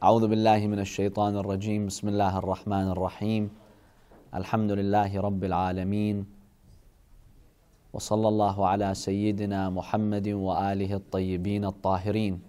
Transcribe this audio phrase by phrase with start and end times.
[0.00, 1.92] أعوذ بالله من الشيطان الرجيم.
[1.92, 3.50] بسم الله الرحمن الرحيم.
[4.32, 6.24] الحمد لله رب العالمين.
[7.92, 12.40] وصلى الله على سيدنا محمد وآله الطيبين الطاهرين.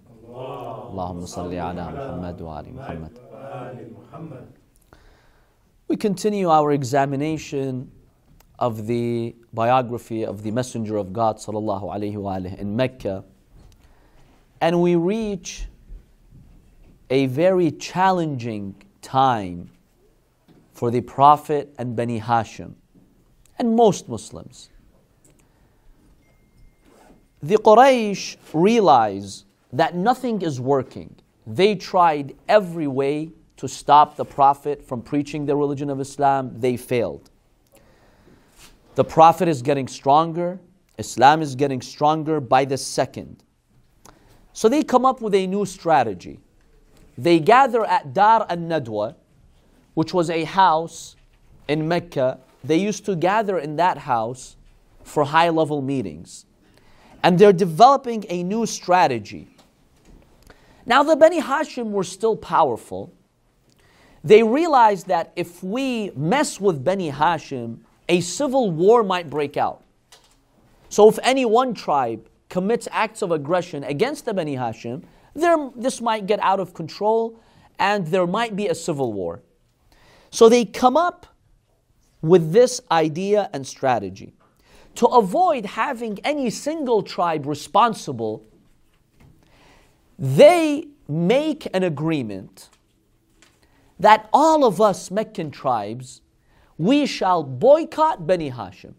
[0.90, 3.12] اللهم صل على محمد وآل محمد.
[5.88, 7.92] We continue our examination
[8.58, 13.24] of the biography of the Messenger of God sallallahu alaihi wasallam in Mecca.
[14.62, 15.68] And we reach
[17.12, 19.68] a very challenging time
[20.72, 22.72] for the Prophet and Bani Hashim
[23.58, 24.70] and most Muslims.
[27.42, 29.44] The Quraysh realize
[29.74, 31.14] that nothing is working.
[31.46, 36.58] They tried every way to stop the Prophet from preaching the religion of Islam.
[36.58, 37.28] They failed.
[38.94, 40.58] The Prophet is getting stronger,
[40.96, 43.44] Islam is getting stronger by the second.
[44.54, 46.40] So they come up with a new strategy.
[47.16, 49.14] They gather at Dar al Nadwa,
[49.94, 51.16] which was a house
[51.68, 52.38] in Mecca.
[52.64, 54.56] They used to gather in that house
[55.04, 56.46] for high level meetings.
[57.22, 59.48] And they're developing a new strategy.
[60.84, 63.12] Now, the Bani Hashim were still powerful.
[64.24, 69.82] They realized that if we mess with Bani Hashim, a civil war might break out.
[70.88, 76.00] So, if any one tribe commits acts of aggression against the Bani Hashim, there, this
[76.00, 77.40] might get out of control
[77.78, 79.42] and there might be a civil war.
[80.30, 81.26] So they come up
[82.20, 84.34] with this idea and strategy.
[84.96, 88.44] To avoid having any single tribe responsible,
[90.18, 92.68] they make an agreement
[93.98, 96.20] that all of us Meccan tribes,
[96.78, 98.94] we shall boycott Bani Hashim.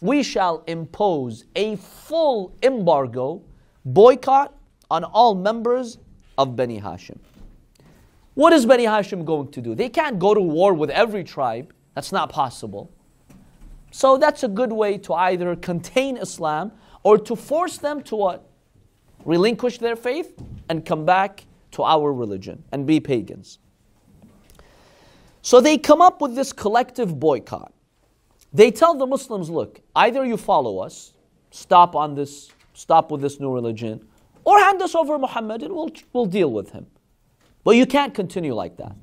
[0.00, 3.42] We shall impose a full embargo,
[3.84, 4.54] boycott
[4.90, 5.98] on all members
[6.36, 7.18] of Bani Hashim.
[8.34, 9.74] What is Bani Hashim going to do?
[9.74, 11.72] They can't go to war with every tribe.
[11.94, 12.90] That's not possible.
[13.90, 16.72] So that's a good way to either contain Islam
[17.02, 18.48] or to force them to what?
[19.24, 23.58] Relinquish their faith and come back to our religion and be pagans.
[25.42, 27.72] So they come up with this collective boycott.
[28.52, 31.12] They tell the Muslims, look, either you follow us,
[31.50, 34.06] stop on this, stop with this new religion,
[34.48, 36.86] or hand us over Muhammad and we'll, we'll deal with him.
[37.64, 38.96] But you can't continue like that.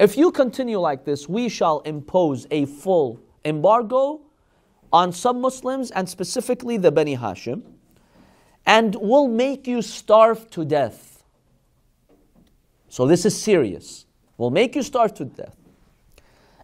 [0.00, 4.22] If you continue like this, we shall impose a full embargo
[4.92, 7.62] on some Muslims and specifically the Bani Hashim,
[8.66, 11.22] and we'll make you starve to death.
[12.88, 14.04] So this is serious.
[14.36, 15.54] We'll make you starve to death.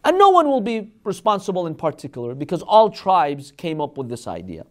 [0.04, 4.26] And no one will be responsible in particular because all tribes came up with this
[4.26, 4.66] idea.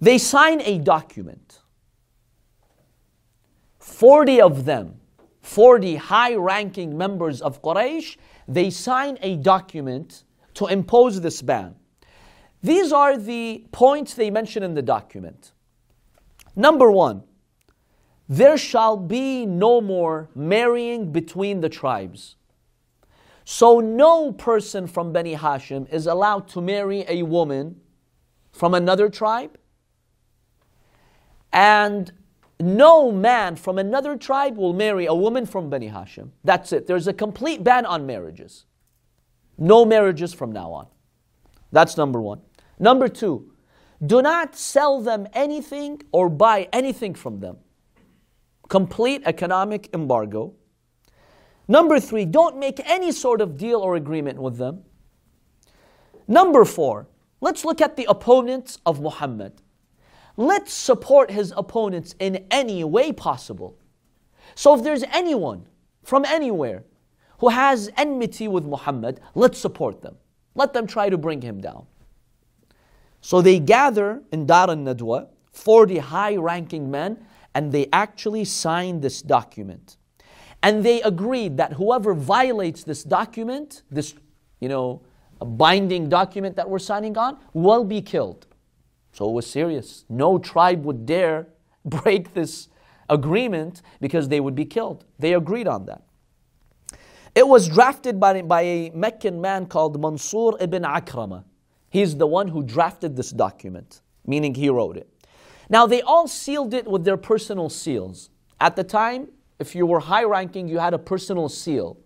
[0.00, 1.61] They sign a document.
[3.82, 5.00] 40 of them,
[5.40, 8.16] 40 high ranking members of Quraysh,
[8.46, 10.22] they sign a document
[10.54, 11.74] to impose this ban.
[12.62, 15.50] These are the points they mention in the document.
[16.54, 17.24] Number one,
[18.28, 22.36] there shall be no more marrying between the tribes.
[23.44, 27.80] So, no person from Bani Hashim is allowed to marry a woman
[28.52, 29.58] from another tribe,
[31.52, 32.12] and
[32.62, 36.30] no man from another tribe will marry a woman from Bani Hashim.
[36.44, 36.86] That's it.
[36.86, 38.66] There's a complete ban on marriages.
[39.58, 40.86] No marriages from now on.
[41.72, 42.40] That's number one.
[42.78, 43.52] Number two,
[44.04, 47.58] do not sell them anything or buy anything from them.
[48.68, 50.54] Complete economic embargo.
[51.68, 54.82] Number three, don't make any sort of deal or agreement with them.
[56.26, 57.08] Number four,
[57.40, 59.61] let's look at the opponents of Muhammad.
[60.36, 63.78] Let's support his opponents in any way possible.
[64.54, 65.66] So if there's anyone
[66.02, 66.84] from anywhere
[67.38, 70.16] who has enmity with Muhammad, let's support them.
[70.54, 71.86] Let them try to bring him down.
[73.20, 79.00] So they gather in Dar al Nadwa, 40 high ranking men, and they actually sign
[79.00, 79.96] this document.
[80.62, 84.14] And they agreed that whoever violates this document, this,
[84.60, 85.02] you know,
[85.44, 88.46] binding document that we're signing on, will be killed.
[89.12, 90.04] So it was serious.
[90.08, 91.48] No tribe would dare
[91.84, 92.68] break this
[93.08, 95.04] agreement because they would be killed.
[95.18, 96.02] They agreed on that.
[97.34, 101.44] It was drafted by, by a Meccan man called Mansur ibn Akrama.
[101.88, 105.08] He's the one who drafted this document, meaning he wrote it.
[105.68, 108.30] Now, they all sealed it with their personal seals.
[108.60, 111.98] At the time, if you were high ranking, you had a personal seal.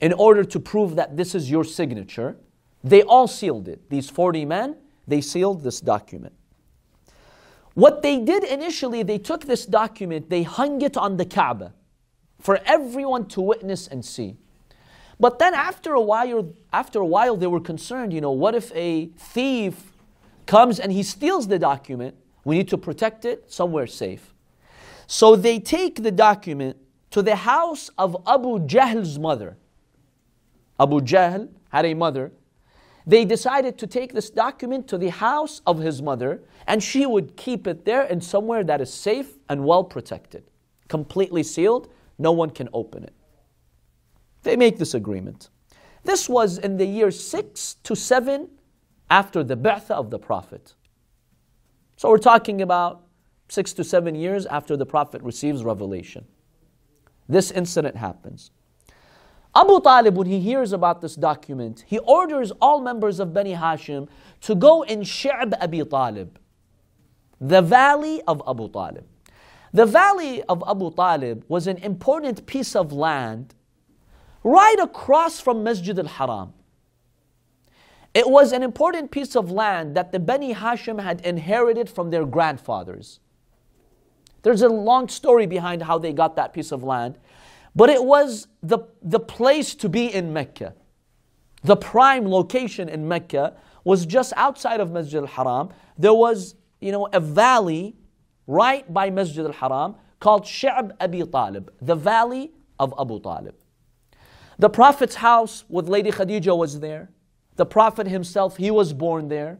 [0.00, 2.36] In order to prove that this is your signature,
[2.84, 3.88] they all sealed it.
[3.88, 4.76] These 40 men,
[5.06, 6.34] they sealed this document.
[7.74, 11.72] What they did initially, they took this document, they hung it on the Kaaba.
[12.40, 14.36] for everyone to witness and see.
[15.18, 18.70] But then after a while, after a while, they were concerned, you know, what if
[18.74, 19.92] a thief
[20.44, 22.14] comes and he steals the document?
[22.44, 24.32] We need to protect it somewhere safe.
[25.06, 26.76] So they take the document
[27.10, 29.56] to the house of Abu Jahl's mother.
[30.78, 32.32] Abu Jahl had a mother.
[33.06, 37.36] They decided to take this document to the house of his mother, and she would
[37.36, 40.50] keep it there in somewhere that is safe and well protected,
[40.88, 41.88] completely sealed.
[42.18, 43.14] No one can open it.
[44.42, 45.50] They make this agreement.
[46.02, 48.48] This was in the year 6 to 7
[49.08, 50.74] after the birth of the Prophet.
[51.96, 53.06] So we're talking about
[53.48, 56.24] 6 to 7 years after the Prophet receives revelation.
[57.28, 58.50] This incident happens.
[59.56, 64.06] Abu Talib, when he hears about this document, he orders all members of Bani Hashim
[64.42, 66.38] to go in Shi'b Abi Talib,
[67.40, 69.06] the valley of Abu Talib.
[69.72, 73.54] The valley of Abu Talib was an important piece of land
[74.44, 76.52] right across from Masjid al Haram.
[78.12, 82.26] It was an important piece of land that the Bani Hashim had inherited from their
[82.26, 83.20] grandfathers.
[84.42, 87.18] There's a long story behind how they got that piece of land,
[87.76, 90.74] but it was the, the place to be in Mecca.
[91.62, 95.68] The prime location in Mecca was just outside of Masjid al Haram.
[95.98, 97.94] There was, you know, a valley
[98.46, 103.54] right by Masjid al Haram called Shi'b Abi Talib, the valley of Abu Talib.
[104.58, 107.10] The Prophet's house with Lady Khadija was there.
[107.56, 109.58] The Prophet himself, he was born there.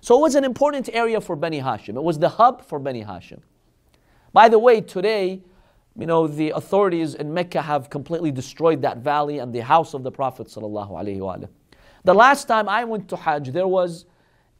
[0.00, 1.96] So it was an important area for Bani Hashim.
[1.96, 3.40] It was the hub for Bani Hashim.
[4.32, 5.42] By the way, today,
[5.96, 10.02] you know, the authorities in Mecca have completely destroyed that valley and the house of
[10.02, 10.48] the Prophet.
[10.48, 14.06] The last time I went to Hajj, there was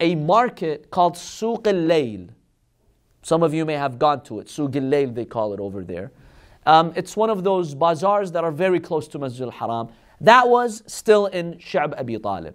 [0.01, 2.31] a market called Suq al Layl.
[3.23, 4.47] Some of you may have gone to it.
[4.47, 6.13] Suq al Layl, they call it over there.
[6.67, 9.89] Um, it's one of those bazaars that are very close to Masjid al Haram.
[10.21, 12.55] That was still in Shi'b Abi Talib.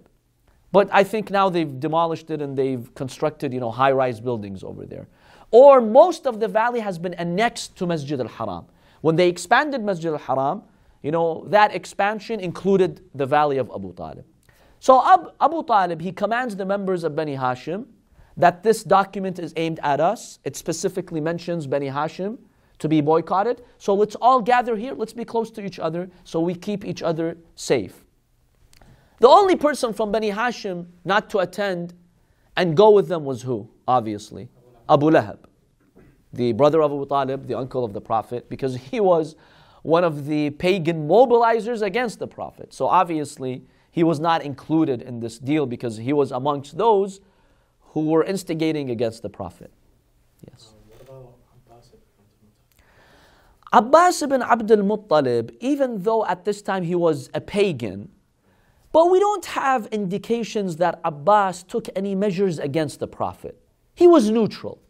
[0.72, 4.86] But I think now they've demolished it and they've constructed, you know, high-rise buildings over
[4.86, 5.08] there.
[5.50, 8.66] Or most of the valley has been annexed to Masjid al-Haram.
[9.00, 10.62] When they expanded Masjid al-Haram,
[11.02, 14.24] you know, that expansion included the valley of Abu Talib.
[14.78, 17.86] So Ab, Abu Talib, he commands the members of Bani Hashim
[18.36, 20.38] that this document is aimed at us.
[20.44, 22.38] It specifically mentions Bani Hashim
[22.78, 23.62] to be boycotted.
[23.78, 27.02] So let's all gather here, let's be close to each other so we keep each
[27.02, 28.04] other safe.
[29.18, 31.94] The only person from Bani Hashim not to attend
[32.56, 33.68] and go with them was who?
[33.86, 34.48] Obviously,
[34.90, 35.38] Abu Lahab,
[36.32, 39.36] the brother of Abu Talib, the uncle of the Prophet, because he was
[39.82, 42.74] one of the pagan mobilizers against the Prophet.
[42.74, 47.20] So obviously, he was not included in this deal because he was amongst those
[47.92, 49.70] who were instigating against the Prophet.
[50.48, 50.74] Yes.
[53.72, 58.10] Abbas ibn Abdul Muttalib, even though at this time he was a pagan,
[58.92, 63.59] but we don't have indications that Abbas took any measures against the Prophet.
[64.00, 64.80] He was neutral.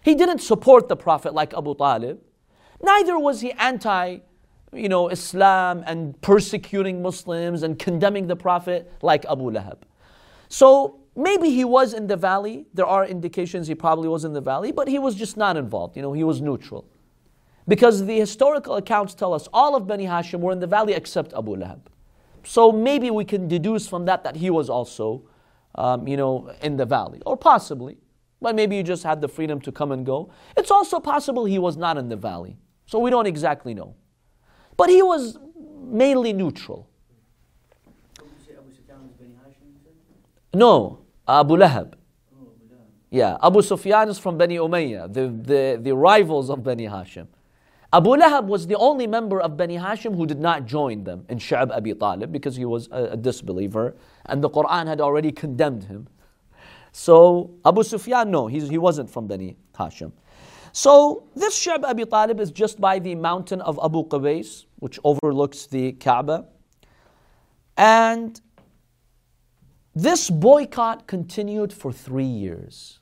[0.00, 2.20] He didn't support the Prophet like Abu Talib.
[2.80, 4.18] Neither was he anti
[4.72, 9.78] you know, Islam and persecuting Muslims and condemning the Prophet like Abu Lahab.
[10.48, 12.66] So maybe he was in the valley.
[12.72, 15.96] There are indications he probably was in the valley, but he was just not involved.
[15.96, 16.86] You know, he was neutral.
[17.66, 21.32] Because the historical accounts tell us all of Bani Hashim were in the valley except
[21.32, 21.80] Abu Lahab.
[22.44, 25.24] So maybe we can deduce from that that he was also,
[25.74, 27.98] um, you know, in the valley, or possibly.
[28.40, 30.30] But maybe he just had the freedom to come and go.
[30.56, 32.56] It's also possible he was not in the valley.
[32.86, 33.94] So we don't exactly know.
[34.76, 35.38] But he was
[35.78, 36.88] mainly neutral.
[40.52, 41.94] No, Abu Lahab.
[43.10, 47.26] Yeah, Abu Sufyan is from Bani Umayyah, the, the, the rivals of Bani Hashim.
[47.92, 51.38] Abu Lahab was the only member of Bani Hashim who did not join them in
[51.38, 55.84] Shi'b Abi Talib because he was a, a disbeliever and the Quran had already condemned
[55.84, 56.06] him.
[56.92, 60.12] So Abu Sufyan, no, he wasn't from Bani Hashim.
[60.72, 65.66] So this Shi'b Abi Talib is just by the mountain of Abu Qubais, which overlooks
[65.66, 66.46] the Kaaba.
[67.76, 68.40] And
[69.94, 73.00] this boycott continued for three years.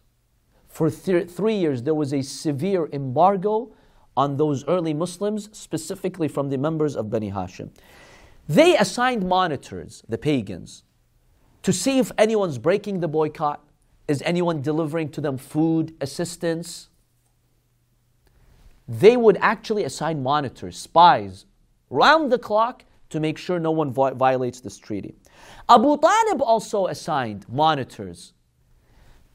[0.69, 3.75] For th- three years, there was a severe embargo
[4.17, 7.71] on those early Muslims, specifically from the members of Bani Hashim.
[8.49, 10.85] They assigned monitors, the pagans,
[11.63, 13.63] to see if anyone's breaking the boycott.
[14.09, 16.89] Is anyone delivering to them food, assistance?
[18.89, 21.45] They would actually assign monitors, spies,
[21.91, 25.15] round the clock to make sure no one violates this treaty.
[25.69, 28.33] Abu Talib also assigned monitors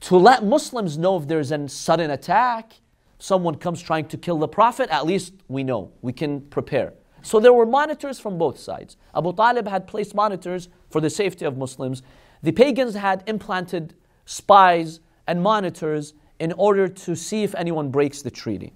[0.01, 2.74] to let Muslims know if there's a sudden attack,
[3.20, 6.94] someone comes trying to kill the Prophet, at least we know, we can prepare.
[7.22, 8.98] So there were monitors from both sides.
[9.15, 12.03] Abu Talib had placed monitors for the safety of Muslims.
[12.42, 18.32] The pagans had implanted spies and monitors in order to see if anyone breaks the
[18.32, 18.74] treaty.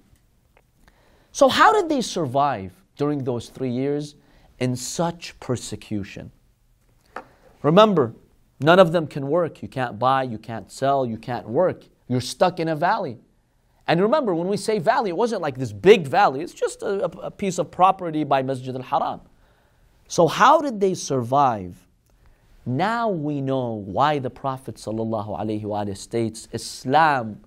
[1.31, 4.15] So, how did they survive during those three years
[4.59, 6.31] in such persecution?
[7.61, 8.13] Remember,
[8.59, 9.61] none of them can work.
[9.61, 11.83] You can't buy, you can't sell, you can't work.
[12.07, 13.17] You're stuck in a valley.
[13.87, 17.05] And remember, when we say valley, it wasn't like this big valley, it's just a,
[17.05, 19.21] a piece of property by Masjid al Haram.
[20.07, 21.86] So, how did they survive?
[22.67, 27.39] Now we know why the Prophet ﷺ states Islam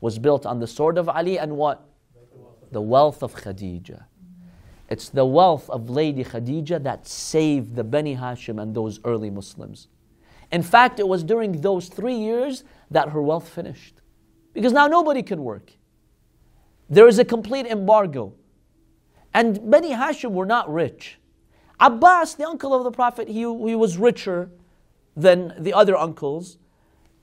[0.00, 1.84] was built on the sword of Ali and what?
[2.70, 4.04] The wealth of Khadija.
[4.88, 9.88] It's the wealth of Lady Khadija that saved the Bani Hashim and those early Muslims.
[10.52, 14.00] In fact, it was during those three years that her wealth finished.
[14.52, 15.72] Because now nobody can work.
[16.88, 18.32] There is a complete embargo.
[19.34, 21.18] And Bani Hashim were not rich.
[21.80, 24.52] Abbas, the uncle of the Prophet, he, he was richer
[25.18, 26.58] than the other uncles.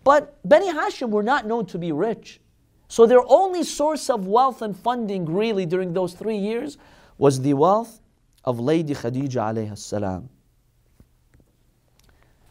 [0.03, 2.39] But Bani Hashim were not known to be rich.
[2.87, 6.77] So their only source of wealth and funding really during those three years
[7.17, 8.01] was the wealth
[8.43, 10.29] of Lady Khadija alayhi salam.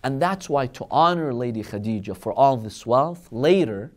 [0.02, 3.92] And that's why to honor Lady Khadija for all this wealth, later,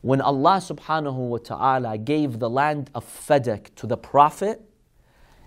[0.00, 4.62] when Allah subhanahu wa ta'ala gave the land of Fadak to the Prophet,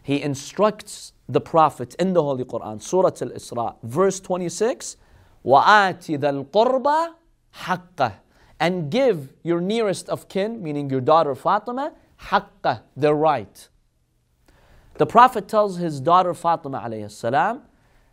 [0.03, 4.96] He instructs the Prophet in the Holy Quran, Surah Al Isra, verse 26,
[5.44, 7.14] وَآتِ ذَا الْقُرْبَى
[7.56, 8.12] حَقَّهِ
[8.60, 13.68] And give your nearest of kin, meaning your daughter Fatima, حَقَّهِ, their right.
[14.96, 17.62] The Prophet tells his daughter Fatima alayhi salam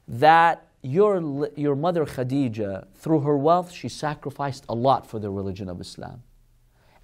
[0.07, 5.69] that your, your mother Khadija, through her wealth, she sacrificed a lot for the religion
[5.69, 6.23] of Islam.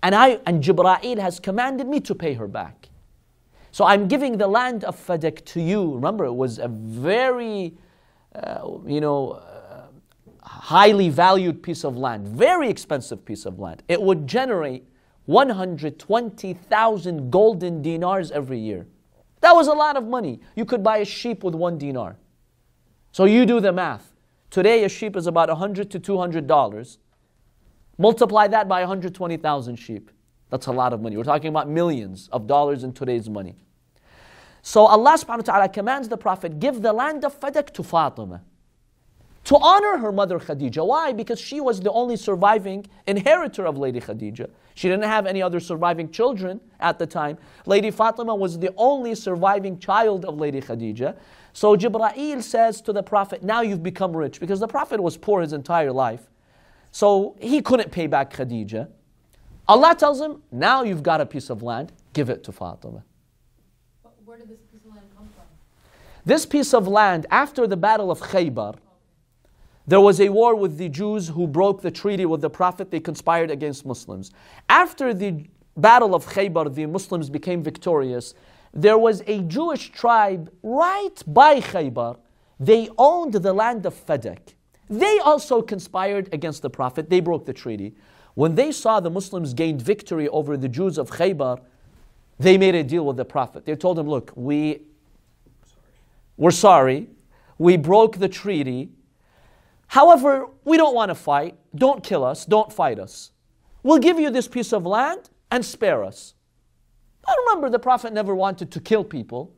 [0.01, 2.89] And, I, and Jibra'il has commanded me to pay her back.
[3.72, 5.94] So I'm giving the land of Fadak to you.
[5.94, 7.74] Remember, it was a very,
[8.34, 9.86] uh, you know, uh,
[10.42, 13.82] highly valued piece of land, very expensive piece of land.
[13.88, 14.86] It would generate
[15.24, 18.86] 120,000 golden dinars every year.
[19.40, 20.40] That was a lot of money.
[20.54, 22.18] You could buy a sheep with one dinar.
[23.10, 24.12] So you do the math.
[24.50, 26.98] Today, a sheep is about 100 to 200 dollars.
[27.98, 30.10] Multiply that by 120,000 sheep.
[30.52, 31.16] That's a lot of money.
[31.16, 33.56] We're talking about millions of dollars in today's money.
[34.60, 38.42] So Allah subhanahu wa ta'ala commands the Prophet, give the land of Fadak to Fatima.
[39.44, 40.86] To honor her mother Khadija.
[40.86, 41.14] Why?
[41.14, 44.50] Because she was the only surviving inheritor of Lady Khadija.
[44.74, 47.38] She didn't have any other surviving children at the time.
[47.64, 51.16] Lady Fatima was the only surviving child of Lady Khadija.
[51.54, 54.38] So Jibra'il says to the Prophet, Now you've become rich.
[54.38, 56.28] Because the Prophet was poor his entire life.
[56.90, 58.88] So he couldn't pay back Khadija.
[59.68, 63.04] Allah tells him, Now you've got a piece of land, give it to Fatima.
[64.24, 65.44] Where did this piece of land come from?
[66.24, 68.76] This piece of land, after the Battle of Khaybar,
[69.86, 72.90] there was a war with the Jews who broke the treaty with the Prophet.
[72.90, 74.30] They conspired against Muslims.
[74.68, 75.44] After the
[75.76, 78.34] Battle of Khaybar, the Muslims became victorious.
[78.72, 82.18] There was a Jewish tribe right by Khaybar.
[82.60, 84.54] They owned the land of Fadak.
[84.88, 87.10] They also conspired against the Prophet.
[87.10, 87.94] They broke the treaty.
[88.34, 91.60] When they saw the Muslims gained victory over the Jews of Khaybar,
[92.38, 93.66] they made a deal with the Prophet.
[93.66, 94.82] They told him, Look, we,
[96.36, 97.08] we're sorry.
[97.58, 98.90] We broke the treaty.
[99.88, 101.56] However, we don't want to fight.
[101.74, 102.46] Don't kill us.
[102.46, 103.30] Don't fight us.
[103.82, 106.34] We'll give you this piece of land and spare us.
[107.26, 109.52] I remember the Prophet never wanted to kill people.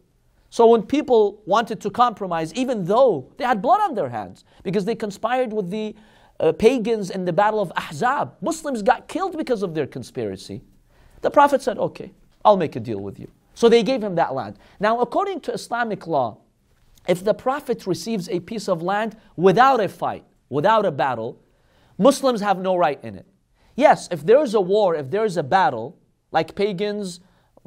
[0.51, 4.85] So when people wanted to compromise, even though they had blood on their hands, because
[4.85, 5.95] they conspired with the
[6.41, 10.63] uh, pagans in the Battle of Ahzab, Muslims got killed because of their conspiracy.
[11.21, 12.13] The Prophet said, Okay,
[12.45, 13.31] I'll make a deal with you.
[13.55, 14.59] So they gave him that land.
[14.81, 16.39] Now, according to Islamic law,
[17.07, 21.41] if the Prophet receives a piece of land without a fight, without a battle,
[21.99, 23.27] Muslims have no right in it.
[23.77, 25.99] Yes, if there's a war, if there's a battle,
[26.33, 27.21] like pagans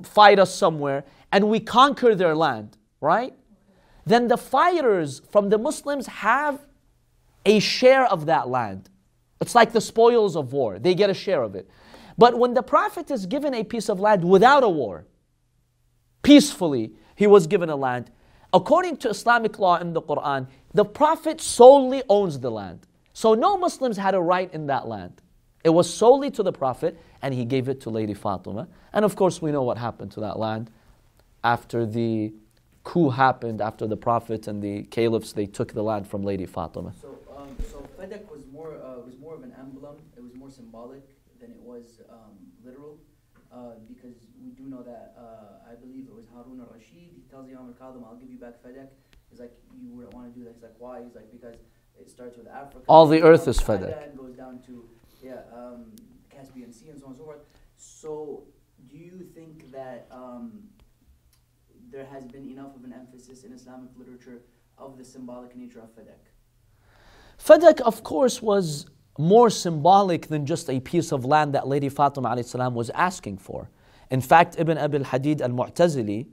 [0.04, 3.34] fight us somewhere, and we conquer their land, right?
[4.06, 6.66] Then the fighters from the Muslims have
[7.48, 8.90] a share of that land.
[9.42, 11.70] It's like the spoils of war, they get a share of it.
[12.18, 15.06] But when the Prophet is given a piece of land without a war,
[16.24, 18.12] peacefully, he was given a land.
[18.54, 22.86] According to Islamic law in the Quran, the Prophet solely owns the land.
[23.14, 25.22] So no Muslims had a right in that land.
[25.64, 28.68] It was solely to the Prophet, and he gave it to Lady Fatima.
[28.94, 30.70] And of course, we know what happened to that land
[31.44, 32.34] after the
[32.84, 36.94] coup happened, after the Prophet and the caliphs, they took the land from Lady Fatima.
[37.02, 37.18] So,
[38.08, 39.98] Fadak was more uh, was more of an emblem.
[40.16, 41.04] It was more symbolic
[41.40, 42.98] than it was um, literal,
[43.52, 47.12] uh, because we do know that uh, I believe it was Harun al-Rashid.
[47.16, 48.90] He tells Imam al-Kadhim, "I'll give you back Fedek."
[49.30, 51.58] He's like, "You wouldn't want to do that." He's like, "Why?" He's like, "Because
[52.00, 52.86] it starts with Africa.
[52.88, 54.04] All the earth is Fedek.
[54.04, 54.88] And goes down to
[55.22, 55.92] yeah, um,
[56.30, 57.42] Caspian Sea and so on and so forth.
[57.76, 58.44] So,
[58.90, 60.64] do you think that um,
[61.92, 64.42] there has been enough of an emphasis in Islamic literature
[64.78, 66.37] of the symbolic nature of Fedek?
[67.40, 72.44] Fadak, of course, was more symbolic than just a piece of land that Lady Fatima
[72.44, 73.70] salam was asking for.
[74.10, 76.28] In fact, Ibn Abil Hadid al Mu'tazili,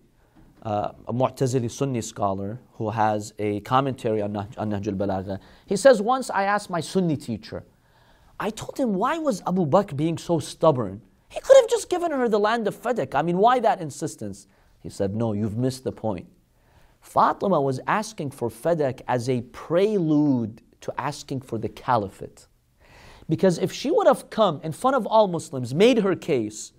[0.63, 5.41] uh, a Mu'tazili Sunni scholar who has a commentary on Nahj, on Nahj al Balagha,
[5.67, 7.65] he says, Once I asked my Sunni teacher,
[8.39, 11.01] I told him, why was Abu Bakr being so stubborn?
[11.29, 13.15] He could have just given her the land of Fadak.
[13.15, 14.47] I mean, why that insistence?
[14.81, 16.29] He said, No, you've missed the point.
[17.01, 22.47] Fatima was asking for Fadak as a prelude to asking for the caliphate.
[23.29, 26.73] Because if she would have come in front of all Muslims, made her case,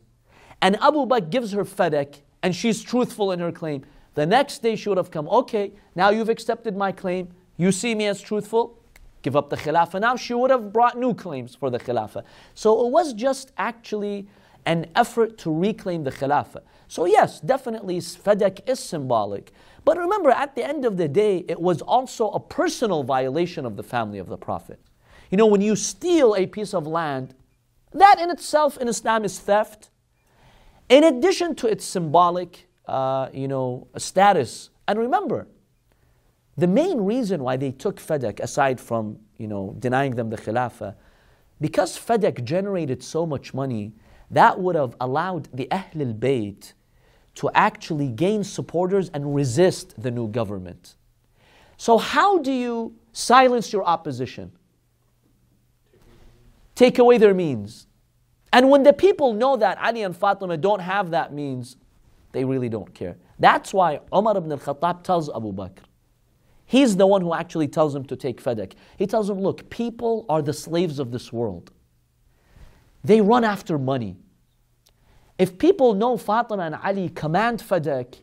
[0.61, 3.83] and Abu Bakr gives her Fadak, and she's truthful in her claim,
[4.13, 7.95] the next day she would have come, okay, now you've accepted my claim, you see
[7.95, 8.79] me as truthful,
[9.23, 9.99] give up the Khilafah.
[9.99, 12.23] Now she would have brought new claims for the Khilafah.
[12.53, 14.27] So it was just actually
[14.65, 16.61] an effort to reclaim the Khilafah.
[16.87, 19.51] So, yes, definitely Fadak is symbolic.
[19.83, 23.75] But remember, at the end of the day, it was also a personal violation of
[23.75, 24.79] the family of the Prophet.
[25.29, 27.35] You know, when you steal a piece of land,
[27.93, 29.89] that in itself in Islam is theft.
[30.89, 34.69] In addition to its symbolic, uh, you know, status.
[34.87, 35.47] And remember,
[36.57, 40.95] the main reason why they took Fadak, aside from, you know, denying them the Khilafah,
[41.59, 43.93] because Fadak generated so much money,
[44.31, 46.73] that would have allowed the Ahl al-Bayt
[47.35, 50.95] to actually gain supporters and resist the new government.
[51.77, 54.51] So how do you silence your opposition?
[56.75, 57.87] Take away their means.
[58.53, 61.75] And when the people know that Ali and Fatima don't have that means,
[62.31, 63.17] they really don't care.
[63.39, 65.83] That's why Umar ibn al-Khattab tells Abu Bakr,
[66.65, 68.73] He's the one who actually tells him to take Fadak.
[68.97, 71.71] He tells him, look, people are the slaves of this world.
[73.05, 74.17] They run after money.
[75.37, 78.15] If people know Fatima and Ali command Fadak,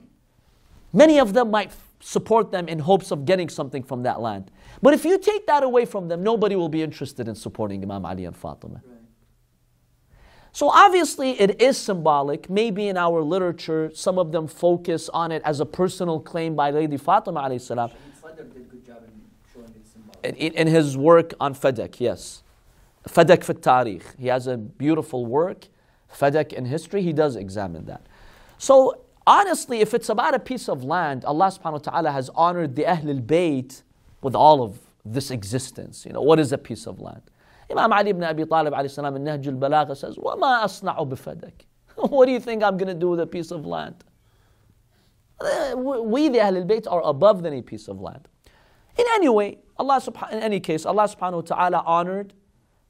[0.93, 4.51] many of them might support them in hopes of getting something from that land.
[4.81, 8.05] But if you take that away from them, nobody will be interested in supporting Imam
[8.05, 8.83] Ali and Fatima.
[8.85, 8.99] Right.
[10.51, 12.51] So obviously it is symbolic.
[12.51, 16.73] Maybe in our literature, some of them focus on it as a personal claim by
[16.73, 17.91] Lady Fatima alayhi salam.
[17.91, 19.13] Shaheed Sadr did a good job in
[19.55, 20.41] showing its symbolic.
[20.41, 22.43] In, in his work on Fadak, yes.
[23.09, 24.19] Fadak fil Tarikh.
[24.19, 25.69] He has a beautiful work,
[26.13, 27.03] Fadak in history.
[27.03, 28.07] He does examine that.
[28.59, 32.77] So honestly, if it's about a piece of land, Allah subhanahu wa ta'ala has honored
[32.77, 33.83] the Ahlul Bayt
[34.21, 36.07] with all of this existence.
[36.07, 37.23] You know, what is a piece of land?
[37.71, 41.53] Imam Ali ibn Abi Talib alayhi salam in Nahj Balagha says, وَمَا أَصْنَعُ بِفَدَكِ
[42.11, 44.05] What do you think I'm going to do with a piece of land?
[45.41, 48.29] We, the Ahlul Bayt, are above any piece of land.
[48.97, 52.35] In any way, Allah subhanahu, in any case, Allah subhanahu wa ta'ala honored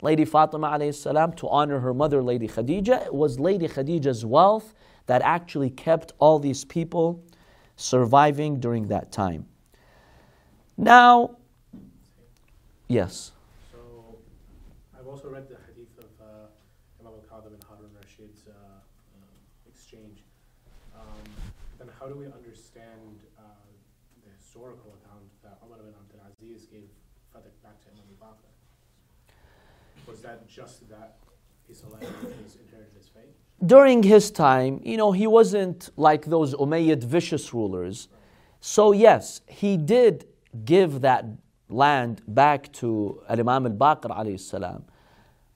[0.02, 3.06] Lady Fatima salam to honor her mother, Lady Khadija.
[3.06, 4.74] It was Lady Khadija's wealth
[5.06, 7.22] that actually kept all these people
[7.76, 9.46] surviving during that time.
[10.76, 11.36] Now,
[12.88, 13.30] yes.
[13.70, 13.78] So,
[14.98, 16.50] I've also read the hadith of uh,
[17.00, 20.24] Imam al-Kadhim and Harun Rashid's uh, uh, exchange.
[20.96, 21.22] Um,
[21.78, 23.42] then how do we understand uh,
[24.26, 26.90] the historical account that Umar bin Abdul Aziz gave
[27.30, 28.50] Fadak back to Imam al-Baqir?
[30.06, 31.16] Was that just that
[31.66, 32.08] piece of which
[32.44, 33.34] was inherited as fate?
[33.64, 38.08] During his time, you know, he wasn't like those Umayyad vicious rulers.
[38.60, 40.26] So, yes, he did
[40.64, 41.24] give that
[41.68, 44.84] land back to Imam al Baqir alayhi salam.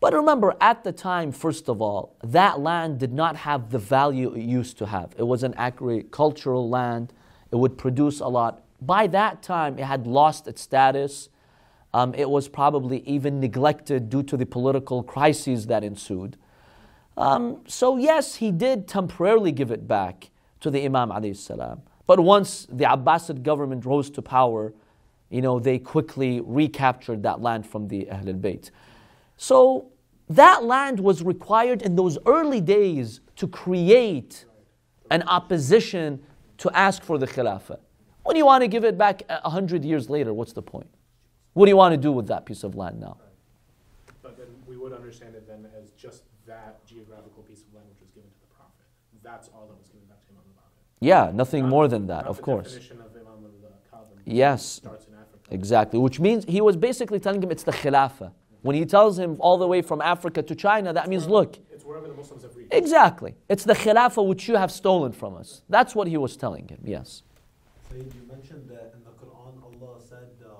[0.01, 4.35] But remember, at the time, first of all, that land did not have the value
[4.35, 5.15] it used to have.
[5.17, 7.13] It was an agricultural land,
[7.51, 8.63] it would produce a lot.
[8.81, 11.29] By that time, it had lost its status.
[11.97, 16.37] Um, it was probably even neglected due to the political crises that ensued.
[17.17, 20.29] Um, so, yes, he did temporarily give it back
[20.61, 21.11] to the Imam.
[21.35, 21.81] salam.
[22.07, 24.75] But once the Abbasid government rose to power,
[25.31, 28.71] you know, they quickly recaptured that land from the Ahl al Bayt.
[29.39, 29.91] So
[30.29, 34.45] that land was required in those early days to create
[35.11, 36.23] an opposition
[36.59, 37.79] to ask for the Khilafah.
[38.25, 40.91] When you want to give it back a hundred years later, what's the point?
[41.57, 43.17] What do you want to do with that piece of land now?
[44.23, 48.01] But then we would understand it then as just that geographical piece of land which
[48.03, 48.85] was given to the Prophet.
[49.23, 50.85] That's all that was given back to Imam al-Baqir.
[51.01, 52.73] Yeah, nothing Not- more than that, not of the course.
[52.75, 55.15] definition of Imam al-Kadhim Yes, starts in
[55.51, 55.99] exactly.
[55.99, 58.33] Which means he was basically telling him it's the Khilafah.
[58.61, 61.87] When he tells him all the way from Africa to China, that means look, It's
[61.87, 62.75] wherever the Muslims have reached.
[62.75, 63.35] Exactly.
[63.49, 65.63] It's the Khilafah which you have stolen from us.
[65.71, 67.23] That's what he was telling him, yes.
[67.91, 70.51] Sayyid, you mentioned that in the Quran Allah said, uh,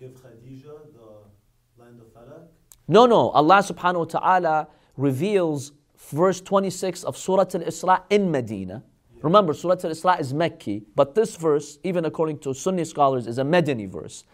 [0.00, 2.46] give Khadija the land of Falak.
[2.88, 3.28] No, no.
[3.30, 8.82] Allah subhanahu wa ta'ala reveals verse 26 of Surah Al Isra in Medina.
[9.20, 13.36] Remember, Surah Al Isra is Mecca, but this verse, even according to Sunni scholars, is
[13.36, 14.24] a Medini verse.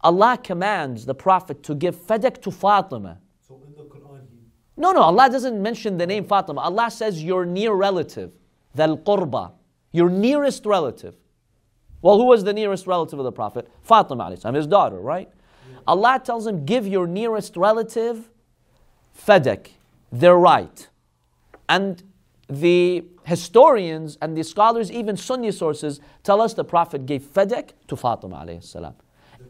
[0.00, 3.20] Allah commands the Prophet to give Fadak to Fatima.
[3.46, 4.38] So in the Quran, he
[4.76, 6.62] No, no, Allah doesn't mention the name Fatima.
[6.62, 8.34] Allah says your near relative,
[8.76, 9.52] Dhal Qurba,
[9.92, 11.14] your nearest relative.
[12.02, 13.68] Well, who was the nearest relative of the Prophet?
[13.82, 15.30] Fatima, alayhi his daughter, right?
[15.86, 18.28] Allah tells him, give your nearest relative
[19.16, 19.68] Fadak,
[20.10, 20.88] their right.
[21.68, 22.02] And
[22.48, 27.96] the historians and the scholars, even Sunni sources, tell us the Prophet gave Fadak to
[27.96, 28.94] Fatima, alayhi salam,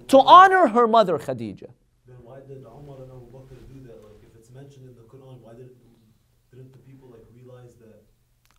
[0.08, 1.70] to honor her mother Khadija.
[2.06, 4.02] then why did Umar and Abu Bakr do that?
[4.02, 5.70] Like if it's mentioned in the Quran, why did
[6.54, 8.02] didn't the people like realize that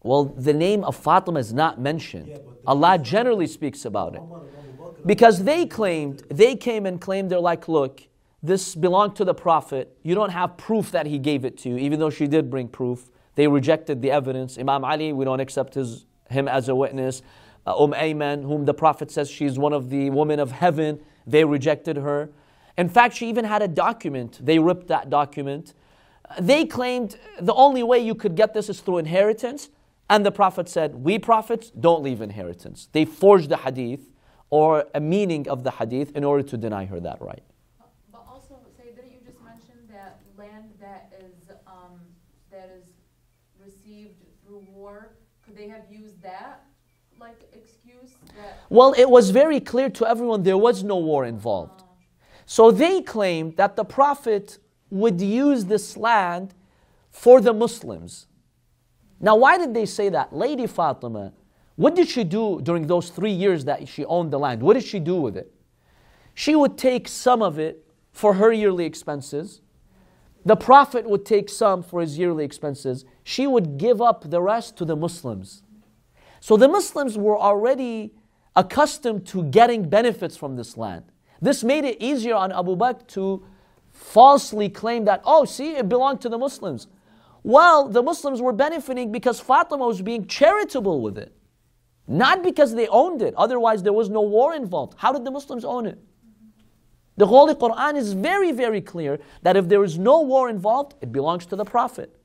[0.03, 2.27] Well, the name of Fatima is not mentioned.
[2.27, 2.37] Yeah,
[2.67, 4.21] Allah generally speaks about it.
[4.21, 8.03] Umar and Abu Bakr Because they claimed, they came and claimed, they're like, look,
[8.43, 9.97] this belonged to the Prophet.
[10.03, 12.67] You don't have proof that he gave it to you, even though she did bring
[12.67, 13.09] proof.
[13.35, 14.57] They rejected the evidence.
[14.57, 17.21] Imam Ali, we don't accept his, him as a witness.
[17.65, 21.45] Uh, Umm Ayman, whom the Prophet says she's one of the women of heaven, they
[21.45, 22.29] rejected her.
[22.77, 24.39] In fact, she even had a document.
[24.45, 25.73] They ripped that document.
[26.39, 29.69] They claimed the only way you could get this is through inheritance.
[30.09, 32.89] And the Prophet said, We prophets don't leave inheritance.
[32.91, 34.09] They forged the hadith
[34.49, 37.43] or a meaning of the hadith in order to deny her that right.
[38.11, 41.99] But also, say, didn't you just mention that land that is, um,
[42.51, 42.85] that is
[43.59, 46.65] received through war, could they have used that,
[47.19, 48.59] like, excuse that?
[48.69, 51.83] Well, it was very clear to everyone there was no war involved.
[52.45, 56.53] So they claimed that the Prophet would use this land
[57.09, 58.27] for the Muslims.
[59.23, 60.35] Now, why did they say that?
[60.35, 61.31] Lady Fatima,
[61.77, 64.61] what did she do during those three years that she owned the land?
[64.61, 65.49] What did she do with it?
[66.33, 69.61] She would take some of it for her yearly expenses.
[70.43, 73.05] The Prophet would take some for his yearly expenses.
[73.23, 75.63] She would give up the rest to the Muslims.
[76.41, 78.11] So the Muslims were already
[78.57, 81.05] accustomed to getting benefits from this land.
[81.41, 83.45] This made it easier on Abu Bakr to
[83.89, 86.87] falsely claim that, oh, see, it belonged to the Muslims.
[87.43, 91.35] Well, the Muslims were benefiting because Fatima was being charitable with it,
[92.07, 93.33] not because they owned it.
[93.35, 94.95] Otherwise, there was no war involved.
[94.97, 95.99] How did the Muslims own it?
[97.17, 101.11] The Holy Quran is very, very clear that if there is no war involved, it
[101.11, 102.15] belongs to the Prophet.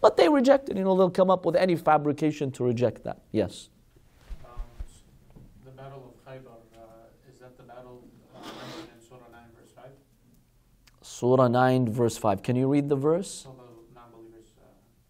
[0.00, 0.76] But they reject it.
[0.76, 3.20] You know, they'll come up with any fabrication to reject that.
[3.32, 3.68] Yes.
[4.44, 4.60] Um,
[5.64, 8.04] the Battle of Khaybar, uh, is that the battle
[8.34, 9.84] uh, mentioned in Surah 9, verse 5?
[11.02, 12.42] Surah 9, verse 5.
[12.42, 13.42] Can you read the verse?
[13.42, 14.64] Kill the non-believers, uh,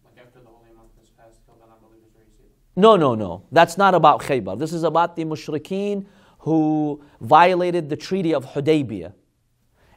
[0.05, 2.60] like after the holy month is passed, kill the non-believers where you see them.
[2.75, 3.43] No, no, no.
[3.51, 4.57] That's not about Khaybar.
[4.57, 6.05] This is about the mushrikeen
[6.39, 9.13] who violated the treaty of Hudaybiyah.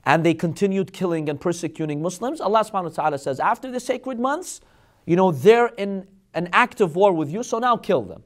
[0.05, 2.41] And they continued killing and persecuting Muslims.
[2.41, 4.61] Allah subhanahu wa ta'ala says, after the sacred months,
[5.07, 8.23] you know, they're in an active war with you, so now kill them.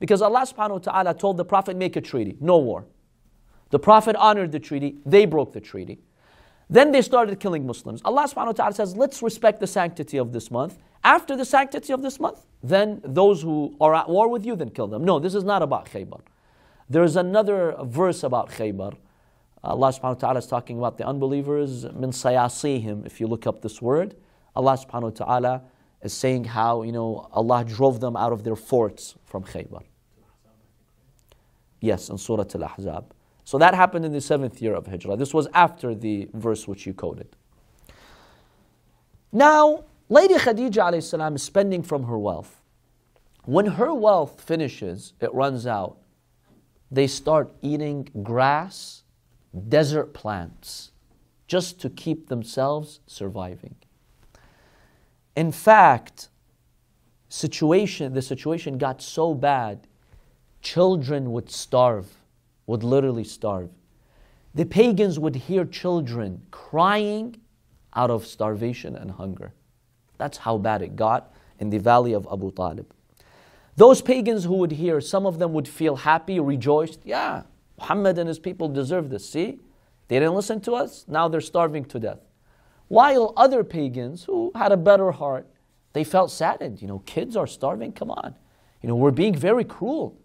[0.00, 2.86] Because Allah subhanahu wa ta'ala told the Prophet, make a treaty, no war.
[3.70, 6.00] The Prophet honored the treaty, they broke the treaty.
[6.70, 8.00] Then they started killing Muslims.
[8.04, 10.78] Allah subhanahu wa ta'ala says, let's respect the sanctity of this month.
[11.02, 14.70] After the sanctity of this month, then those who are at war with you, then
[14.70, 15.04] kill them.
[15.04, 16.20] No, this is not about Khaybar.
[16.88, 18.96] There's another verse about Khaybar.
[19.62, 23.62] Allah subhanahu wa ta'ala is talking about the unbelievers, min sayasihim, if you look up
[23.62, 24.16] this word.
[24.56, 25.62] Allah subhanahu wa ta'ala
[26.02, 29.82] is saying how, you know, Allah drove them out of their forts from Khaybar.
[31.80, 33.04] Yes, in Surah Al Ahzab.
[33.44, 35.16] So that happened in the seventh year of Hijrah.
[35.16, 37.28] This was after the verse which you quoted.
[39.32, 42.60] Now, Lady Khadija salam is spending from her wealth.
[43.44, 45.98] When her wealth finishes, it runs out,
[46.90, 49.02] they start eating grass,
[49.68, 50.92] desert plants,
[51.46, 53.74] just to keep themselves surviving.
[55.36, 56.28] In fact,
[57.28, 59.86] situation, the situation got so bad,
[60.62, 62.16] children would starve,
[62.66, 63.70] would literally starve.
[64.54, 67.36] The pagans would hear children crying
[67.94, 69.52] out of starvation and hunger.
[70.18, 72.92] That's how bad it got in the valley of Abu Talib.
[73.76, 77.00] Those pagans who would hear, some of them would feel happy, rejoiced.
[77.04, 77.42] Yeah,
[77.78, 79.28] Muhammad and his people deserve this.
[79.28, 79.58] See,
[80.08, 82.20] they didn't listen to us, now they're starving to death.
[82.88, 85.48] While other pagans who had a better heart,
[85.94, 86.82] they felt saddened.
[86.82, 88.36] You know, kids are starving, come on.
[88.82, 90.18] You know, we're being very cruel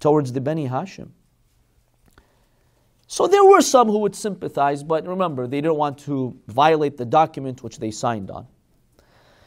[0.00, 1.10] towards the Beni Hashim.
[3.06, 7.04] So there were some who would sympathize, but remember, they didn't want to violate the
[7.04, 8.46] document which they signed on.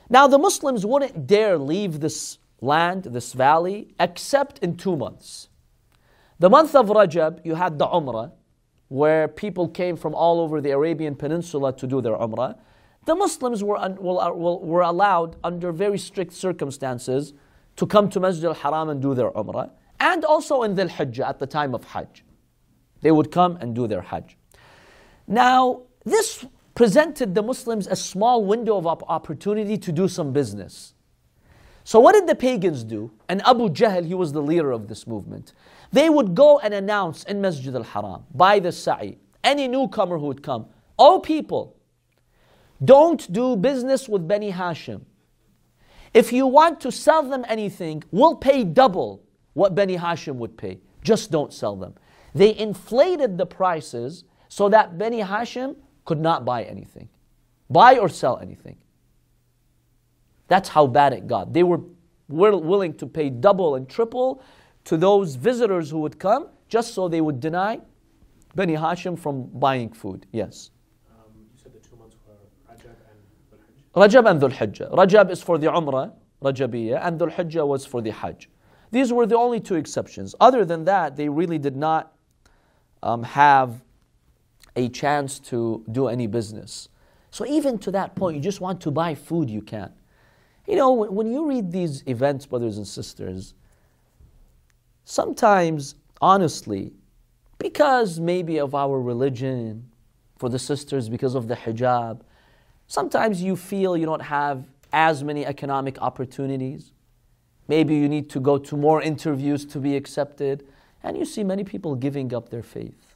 [0.09, 5.49] Now, the Muslims wouldn't dare leave this land, this valley, except in two months.
[6.39, 8.31] The month of Rajab, you had the Umrah,
[8.89, 12.57] where people came from all over the Arabian Peninsula to do their Umrah.
[13.05, 17.33] The Muslims were, un- were, uh, were allowed, under very strict circumstances,
[17.75, 21.27] to come to Masjid al Haram and do their Umrah, and also in Dhul Hijjah
[21.27, 22.23] at the time of Hajj.
[23.07, 24.35] They would come and do their Hajj.
[25.27, 26.43] Now, this
[26.75, 30.93] presented the Muslims a small window of opportunity to do some business.
[31.85, 33.09] So, what did the pagans do?
[33.29, 35.53] And Abu Jahl, he was the leader of this movement.
[35.93, 40.25] They would go and announce in Masjid al Haram, by the Sa'i, any newcomer who
[40.25, 40.65] would come,
[40.99, 41.77] Oh people,
[42.83, 45.03] don't do business with Bani Hashim.
[46.13, 50.81] If you want to sell them anything, we'll pay double what Bani Hashim would pay.
[51.03, 51.93] Just don't sell them.
[52.37, 57.09] They inflated the prices so that Bani Hashim could not buy anything,
[57.69, 58.77] buy or sell anything.
[60.47, 61.51] That's how bad it got.
[61.51, 61.81] They were
[62.29, 64.43] willing to pay double and triple
[64.85, 67.81] to those visitors who would come just so they would deny
[68.55, 70.27] Bani Hashim from buying food.
[70.31, 70.69] Yes.
[71.09, 72.35] Um, you said the two months were
[72.71, 73.21] Rajab and
[73.51, 74.01] Dhul Hijjah.
[74.01, 74.95] Rajab and Dhul Hijjah.
[74.95, 78.49] Rajab is for the Umrah, Rajabiyya, and Dhul Hijjah was for the Hajj.
[78.91, 80.35] These were the only two exceptions.
[80.39, 82.13] Other than that, they really did not
[83.07, 83.81] um, have
[84.75, 86.89] a chance to do any business.
[87.31, 89.93] So even to that point, you just want to buy food, you can.
[90.67, 93.53] You know, when, when you read these events, brothers and sisters,
[95.05, 96.91] sometimes, honestly,
[97.57, 99.89] because maybe of our religion,
[100.37, 102.19] for the sisters, because of the hijab,
[102.87, 106.91] sometimes you feel you don't have as many economic opportunities.
[107.69, 110.67] Maybe you need to go to more interviews to be accepted.
[111.07, 113.15] And you see many people giving up their faith.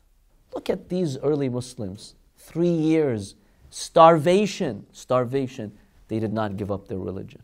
[0.56, 2.16] Look at these early Muslims.
[2.38, 3.36] Three years,
[3.70, 5.74] starvation, starvation.
[6.08, 7.42] They did not give up their religion.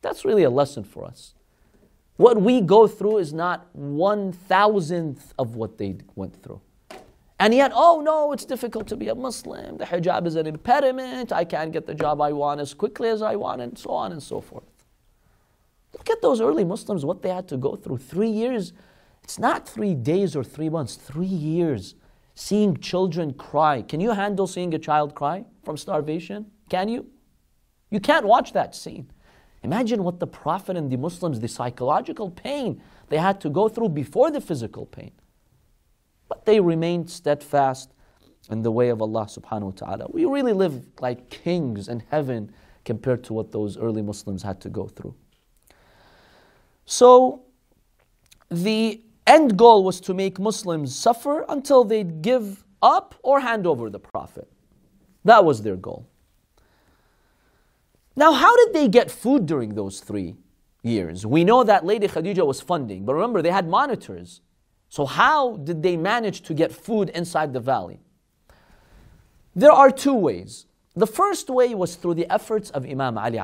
[0.00, 1.34] That's really a lesson for us.
[2.16, 6.62] What we go through is not one thousandth of what they went through.
[7.38, 9.76] And yet, oh no, it's difficult to be a Muslim.
[9.76, 11.30] The hijab is an impediment.
[11.30, 14.12] I can't get the job I want as quickly as I want, and so on
[14.12, 14.64] and so forth.
[15.92, 17.98] Look at those early Muslims, what they had to go through.
[17.98, 18.72] Three years.
[19.24, 21.94] It's not three days or three months, three years.
[22.34, 23.80] Seeing children cry.
[23.82, 26.50] Can you handle seeing a child cry from starvation?
[26.68, 27.06] Can you?
[27.90, 29.10] You can't watch that scene.
[29.62, 33.90] Imagine what the Prophet and the Muslims, the psychological pain they had to go through
[33.90, 35.12] before the physical pain.
[36.28, 37.94] But they remained steadfast
[38.50, 40.06] in the way of Allah subhanahu wa ta'ala.
[40.10, 42.52] We really live like kings in heaven
[42.84, 45.14] compared to what those early Muslims had to go through.
[46.84, 47.44] So,
[48.50, 53.90] the end goal was to make Muslims suffer until they'd give up or hand over
[53.90, 54.50] the Prophet.
[55.24, 56.06] That was their goal.
[58.16, 60.36] Now, how did they get food during those three
[60.82, 61.26] years?
[61.26, 64.40] We know that Lady Khadija was funding, but remember, they had monitors.
[64.88, 67.98] So, how did they manage to get food inside the valley?
[69.56, 70.66] There are two ways.
[70.94, 73.40] The first way was through the efforts of Imam Ali.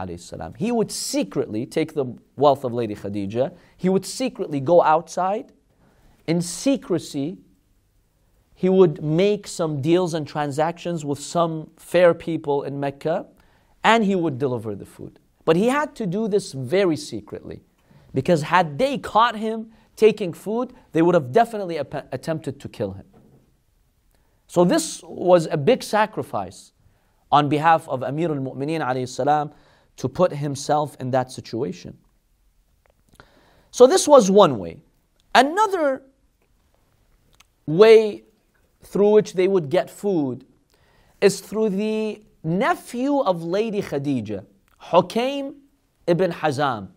[0.57, 2.05] He would secretly take the
[2.37, 5.53] wealth of Lady Khadija, he would secretly go outside,
[6.31, 7.39] in secrecy,
[8.55, 13.27] he would make some deals and transactions with some fair people in Mecca,
[13.83, 15.19] and he would deliver the food.
[15.45, 17.65] But he had to do this very secretly,
[18.15, 22.93] because had they caught him taking food, they would have definitely ap- attempted to kill
[22.93, 23.07] him.
[24.47, 26.71] So this was a big sacrifice
[27.33, 29.51] on behalf of Amir al-Mu'mineen alayhi salam
[29.97, 31.99] to put himself in that situation.
[33.73, 34.83] So this was one way.
[35.35, 36.03] Another
[37.71, 38.25] way
[38.83, 40.45] through which they would get food
[41.21, 44.45] is through the nephew of Lady Khadija,
[44.85, 45.55] Hukaym
[46.07, 46.89] ibn Hazam.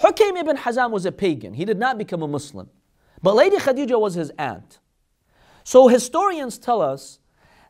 [0.00, 1.54] Hukaym ibn Hazam was a pagan.
[1.54, 2.68] He did not become a Muslim.
[3.22, 4.78] But Lady Khadija was his aunt.
[5.64, 7.20] So historians tell us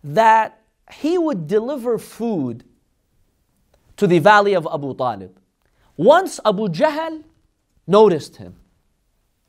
[0.02, 0.60] that
[0.92, 2.64] he would deliver food
[3.96, 5.38] to the valley of Abu Talib.
[5.96, 7.22] Once Abu Jahl
[7.86, 8.56] noticed him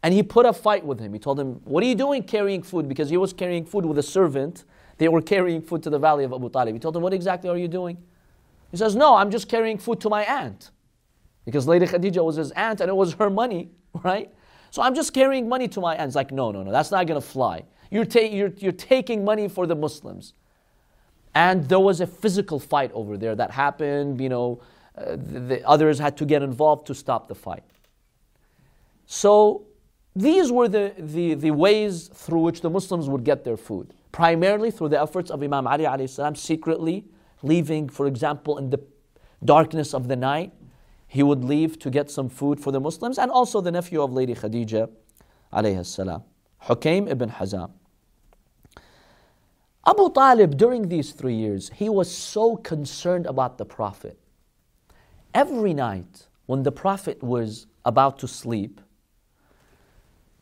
[0.03, 1.13] and he put a fight with him.
[1.13, 2.89] He told him, What are you doing carrying food?
[2.89, 4.65] Because he was carrying food with a servant.
[4.97, 6.75] They were carrying food to the valley of Abu Talib.
[6.75, 7.97] He told him, What exactly are you doing?
[8.69, 10.71] He says, No, I'm just carrying food to my aunt.
[11.45, 13.69] Because Lady Khadija was his aunt and it was her money,
[14.03, 14.29] right?
[14.71, 16.07] So I'm just carrying money to my aunt.
[16.07, 17.63] It's like, no, no, no, that's not going to fly.
[17.91, 20.33] You're, ta- you're, you're taking money for the Muslims.
[21.35, 24.19] And there was a physical fight over there that happened.
[24.19, 24.61] You know,
[24.97, 27.63] uh, the, the others had to get involved to stop the fight.
[29.05, 29.67] So
[30.15, 33.93] these were the, the, the ways through which the Muslims would get their food.
[34.11, 37.05] Primarily through the efforts of Imam Ali salam, secretly
[37.41, 38.79] leaving, for example, in the
[39.43, 40.53] darkness of the night,
[41.07, 44.13] he would leave to get some food for the Muslims, and also the nephew of
[44.13, 44.89] Lady Khadija,
[45.85, 46.23] salam,
[46.63, 47.71] Hukaym ibn Hazam.
[49.85, 54.17] Abu Talib, during these three years, he was so concerned about the Prophet.
[55.33, 58.79] Every night, when the Prophet was about to sleep,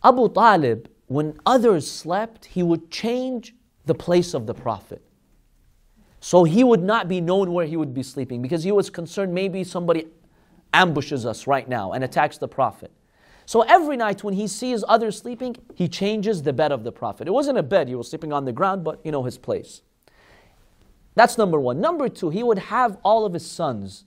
[0.03, 3.53] Abu Talib, when others slept, he would change
[3.85, 5.01] the place of the Prophet.
[6.19, 9.33] So he would not be known where he would be sleeping because he was concerned
[9.33, 10.07] maybe somebody
[10.73, 12.91] ambushes us right now and attacks the Prophet.
[13.45, 17.27] So every night when he sees others sleeping, he changes the bed of the Prophet.
[17.27, 19.81] It wasn't a bed, he was sleeping on the ground, but you know his place.
[21.15, 21.81] That's number one.
[21.81, 24.05] Number two, he would have all of his sons,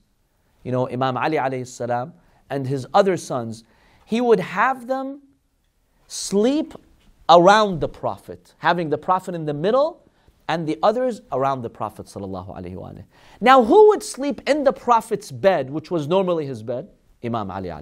[0.63, 2.15] you know, Imam Ali alayhi salam,
[2.49, 3.65] and his other sons,
[4.07, 5.21] he would have them
[6.07, 6.75] sleep
[7.29, 10.05] around the Prophet, having the Prophet in the middle
[10.49, 12.13] and the others around the Prophet.
[13.41, 16.89] Now, who would sleep in the Prophet's bed, which was normally his bed?
[17.25, 17.73] Imam Ali.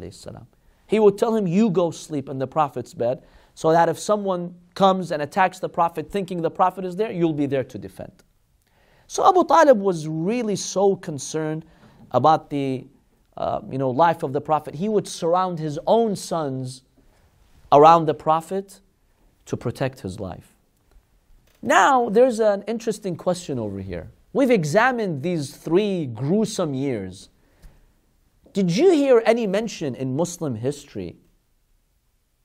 [0.86, 3.22] He would tell him, You go sleep in the Prophet's bed,
[3.54, 7.32] so that if someone comes and attacks the Prophet thinking the Prophet is there, you'll
[7.32, 8.12] be there to defend.
[9.08, 11.64] So Abu Talib was really so concerned
[12.12, 12.86] about the
[13.36, 14.74] uh, you know, life of the Prophet.
[14.74, 16.82] He would surround his own sons
[17.72, 18.80] around the Prophet
[19.46, 20.54] to protect his life.
[21.62, 24.10] Now, there's an interesting question over here.
[24.32, 27.28] We've examined these three gruesome years
[28.52, 31.16] did you hear any mention in Muslim history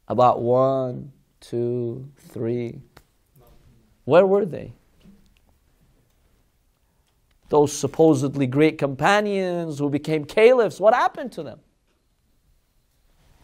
[0.07, 1.11] about one,
[1.41, 2.79] two, three?
[4.05, 4.73] Where were they?
[7.49, 11.59] Those supposedly great companions who became caliphs, what happened to them?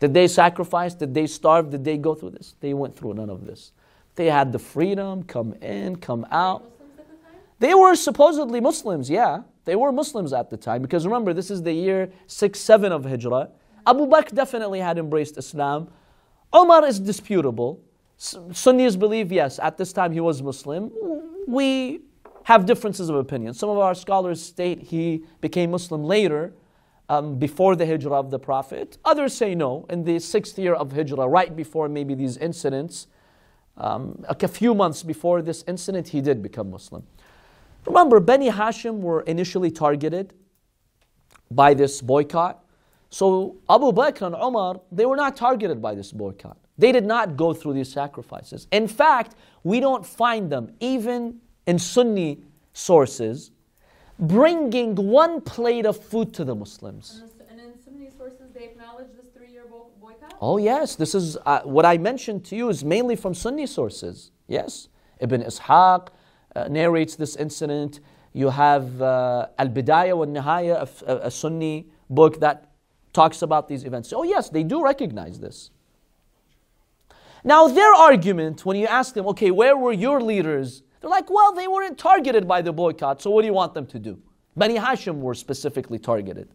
[0.04, 0.94] Did they sacrifice?
[0.94, 1.70] Did they starve?
[1.70, 2.56] Did they go through this?
[2.60, 3.72] They went through none of this.
[4.16, 6.70] They had the freedom, come in, come out.
[7.60, 9.44] They were supposedly Muslims, yeah.
[9.64, 13.06] They were Muslims at the time because remember, this is the year 6 7 of
[13.06, 13.52] Hijrah.
[13.88, 15.88] Abu Bakr definitely had embraced Islam.
[16.52, 17.80] Omar is disputable.
[18.18, 20.92] Sunnis believe, yes, at this time he was Muslim.
[21.48, 22.02] We
[22.44, 23.54] have differences of opinion.
[23.54, 26.52] Some of our scholars state he became Muslim later,
[27.14, 28.98] um, before the Hijrah of the Prophet.
[29.06, 33.08] Others say no, in the sixth year of Hijrah, right before maybe these incidents,
[33.78, 37.04] um, a few months before this incident, he did become Muslim.
[37.86, 40.34] Remember, Bani Hashim were initially targeted
[41.52, 42.64] by this boycott.
[43.10, 46.58] So Abu Bakr and Umar, they were not targeted by this boycott.
[46.78, 48.68] They did not go through these sacrifices.
[48.72, 52.42] In fact, we don't find them, even in Sunni
[52.74, 53.52] sources,
[54.24, 57.22] bringing one plate of food to the Muslims.
[57.50, 59.66] And in Sunni sources, they acknowledge this three-year
[60.02, 60.38] boycott?
[60.42, 64.32] Oh yes, this is uh, what I mentioned to you is mainly from Sunni sources.
[64.48, 64.88] Yes,
[65.20, 66.08] Ibn Ishaq,
[66.56, 68.00] uh, narrates this incident.
[68.32, 72.72] You have uh, Al Bidayah wa Nihaya, a, a, Sunni book that
[73.12, 74.12] talks about these events.
[74.14, 75.70] Oh, yes, they do recognize this.
[77.44, 80.82] Now, their argument, when you ask them, okay, where were your leaders?
[81.04, 83.86] They're like, well, they weren't targeted by the boycott, so what do you want them
[83.88, 84.18] to do?
[84.56, 86.48] Bani Hashim were specifically targeted.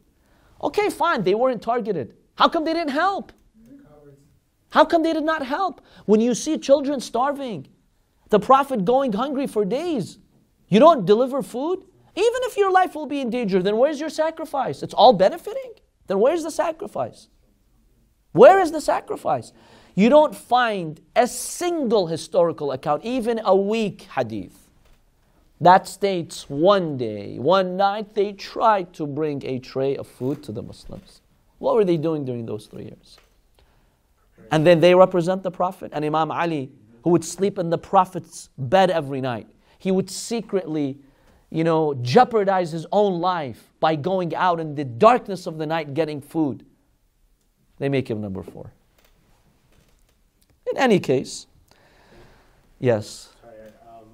[0.62, 2.14] Okay, fine, they weren't targeted.
[2.36, 3.30] How come they didn't help?
[4.70, 5.82] How come they did not help?
[6.06, 7.68] When you see children starving,
[8.30, 10.16] the Prophet going hungry for days.
[10.68, 11.84] You don't deliver food?
[12.16, 14.82] Even if your life will be in danger, then where's your sacrifice?
[14.82, 15.74] It's all benefiting.
[16.06, 17.28] Then where's the sacrifice?
[18.32, 19.52] Where is the sacrifice?
[19.98, 24.68] You don't find a single historical account, even a weak hadith,
[25.60, 30.52] that states one day, one night, they tried to bring a tray of food to
[30.52, 31.20] the Muslims.
[31.58, 33.18] What were they doing during those three years?
[34.52, 36.70] And then they represent the Prophet and Imam Ali
[37.02, 39.48] who would sleep in the Prophet's bed every night.
[39.80, 41.00] He would secretly,
[41.50, 45.92] you know, jeopardize his own life by going out in the darkness of the night
[45.92, 46.64] getting food.
[47.78, 48.70] They make him number four.
[50.70, 51.46] In any case,
[52.78, 53.30] yes.
[53.40, 53.56] Sorry,
[53.88, 54.08] um,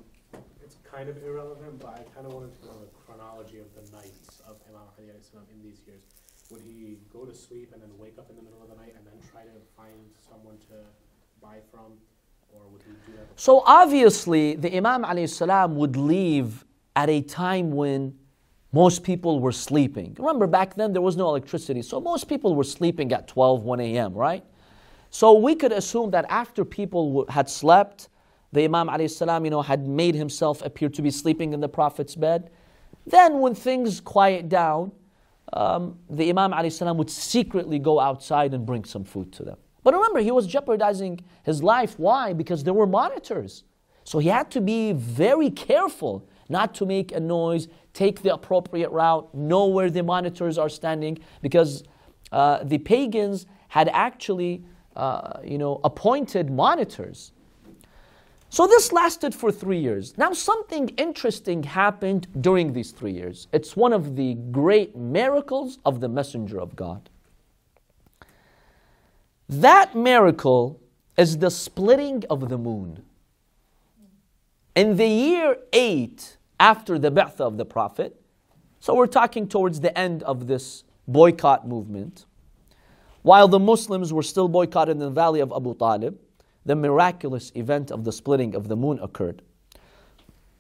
[0.63, 3.97] it's kind of irrelevant, but I kind of wanted to know the chronology of the
[3.97, 6.03] nights of Imam Ali in these years.
[6.51, 8.95] Would he go to sleep and then wake up in the middle of the night
[8.97, 9.99] and then try to find
[10.31, 10.77] someone to
[11.43, 11.93] buy from?
[12.53, 13.27] Or would he do that?
[13.35, 18.15] So obviously, the Imam salam would leave at a time when
[18.73, 20.15] most people were sleeping.
[20.19, 23.81] Remember, back then there was no electricity, so most people were sleeping at 12, 1
[23.81, 24.45] a.m., right?
[25.15, 28.09] So we could assume that after people had slept,
[28.53, 32.17] the Imam salam, you know, had made himself appear to be sleeping in the Prophet's
[32.17, 32.51] bed.
[33.07, 34.91] Then, when things quiet down,
[35.53, 39.57] um, the Imam salam would secretly go outside and bring some food to them.
[39.85, 41.97] But remember, he was jeopardizing his life.
[41.97, 42.33] Why?
[42.33, 43.63] Because there were monitors.
[44.03, 48.91] So he had to be very careful not to make a noise, take the appropriate
[48.91, 51.85] route, know where the monitors are standing, because
[52.33, 54.65] uh, the pagans had actually,
[54.97, 57.33] uh, you know, appointed monitors.
[58.49, 60.17] So this lasted for three years.
[60.17, 63.49] Now, something interesting happened during these three years.
[63.53, 67.11] It's one of the great miracles of the messenger of God.
[69.49, 70.81] That miracle
[71.17, 73.03] is the splitting of the moon.
[74.75, 78.21] In the year 8 after the Ba'th of the Prophet,
[78.81, 82.27] so we're talking towards the end of this boycott movement,
[83.25, 86.19] while the Muslims were still boycotted in the valley of Abu Talib,
[86.67, 89.41] the miraculous event of the splitting of the moon occurred.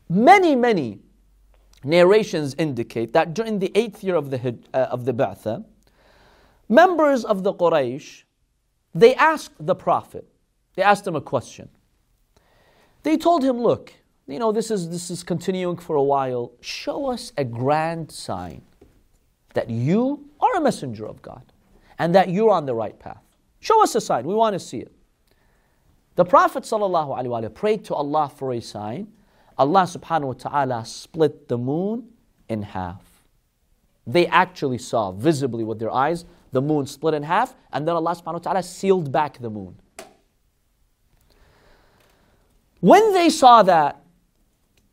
[0.09, 1.01] Many, many
[1.85, 5.63] narrations indicate that during the eighth year of the, uh, of the Ba'tha,
[6.67, 8.23] members of the Quraysh,
[8.95, 10.27] they asked the Prophet,
[10.75, 11.69] they asked him a question.
[13.03, 13.93] They told him, look,
[14.27, 16.53] you know, this is, this is continuing for a while.
[16.63, 18.63] Show us a grand sign
[19.53, 21.43] that you are a messenger of God
[21.99, 23.23] and that you're on the right path.
[23.61, 24.27] Show us a sign.
[24.27, 24.93] We want to see it.
[26.17, 29.09] The Prophet ﷺ prayed to Allah for a sign.
[29.59, 32.09] Allah subhanahu wa ta'ala split the moon
[32.49, 33.03] in half.
[34.07, 38.15] They actually saw visibly with their eyes the moon split in half, and then Allah
[38.15, 39.77] subhanahu wa ta'ala sealed back the moon.
[42.81, 44.03] When they saw that,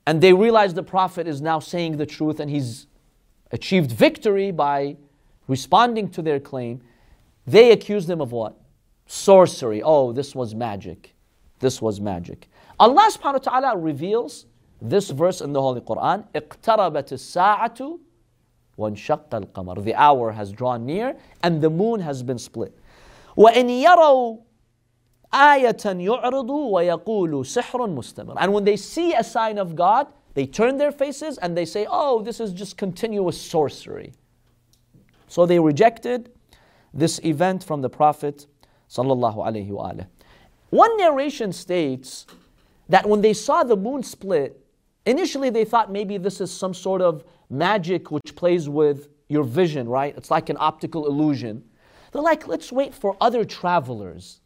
[0.08, 2.88] and they realized the Prophet is now saying the truth and he's
[3.52, 4.98] achieved victory by
[5.48, 6.82] responding to their claim,
[7.47, 8.57] they accused him of what?
[9.07, 9.83] sorcery.
[9.83, 11.15] Oh, this was magic.
[11.61, 12.49] This was magic.
[12.79, 14.47] Allah subhanahu wa ta'ala reveals
[14.83, 17.99] this verse in the Holy Quran اقتربت الساعة
[18.77, 22.77] وانشق القمر The hour has drawn near and the moon has been split.
[23.37, 24.39] وإن يروا
[25.33, 30.77] آية يعرضوا ويقولوا سحر مستمر And when they see a sign of God, they turn
[30.77, 34.13] their faces and they say, oh, this is just continuous sorcery.
[35.29, 36.31] So they rejected
[36.94, 38.48] this event from the Prophet.
[40.70, 42.26] One narration states
[42.90, 44.66] that when they saw the moon split,
[45.06, 49.88] initially they thought maybe this is some sort of magic which plays with your vision,
[49.88, 50.16] right?
[50.18, 51.64] It's like an optical illusion.
[52.12, 54.42] They're like, let's wait for other travelers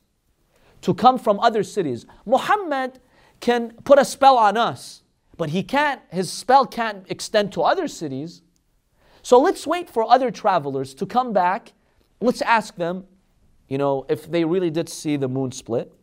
[0.81, 2.05] to come from other cities.
[2.25, 2.99] Muhammad
[3.39, 5.01] can put a spell on us,
[5.37, 8.43] but he can't, his spell can't extend to other cities.
[9.23, 11.73] So let's wait for other travelers to come back.
[12.21, 13.05] Let's ask them,
[13.67, 15.93] you know, if they really did see the moon split.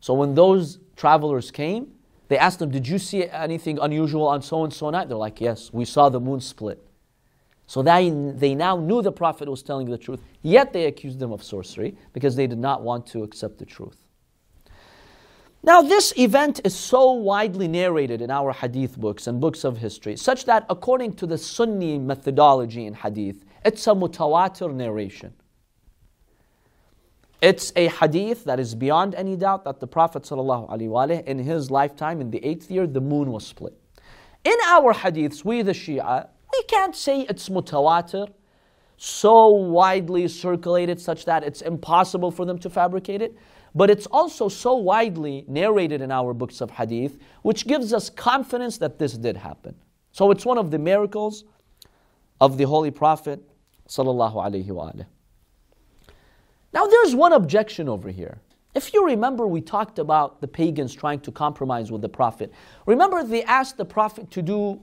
[0.00, 1.92] So when those travelers came,
[2.28, 5.08] they asked them, Did you see anything unusual on so and so night?
[5.08, 6.82] They're like, Yes, we saw the moon split.
[7.66, 11.32] So they, they now knew the Prophet was telling the truth, yet they accused them
[11.32, 13.96] of sorcery because they did not want to accept the truth.
[15.64, 20.16] Now, this event is so widely narrated in our hadith books and books of history,
[20.16, 25.34] such that according to the Sunni methodology in hadith, it's a mutawatir narration.
[27.42, 32.20] It's a hadith that is beyond any doubt that the Prophet ﷺ, in his lifetime,
[32.20, 33.74] in the eighth year, the moon was split.
[34.44, 38.28] In our hadiths, we the Shia, we can't say it's mutawatir,
[38.96, 43.36] so widely circulated such that it's impossible for them to fabricate it.
[43.74, 48.78] But it's also so widely narrated in our books of hadith, which gives us confidence
[48.78, 49.74] that this did happen.
[50.12, 51.44] So it's one of the miracles
[52.40, 53.42] of the Holy Prophet
[53.88, 55.06] sallallahu alaihi wasallam.
[56.72, 58.38] Now, there's one objection over here.
[58.74, 62.52] If you remember, we talked about the pagans trying to compromise with the prophet.
[62.84, 64.82] Remember, they asked the prophet to do,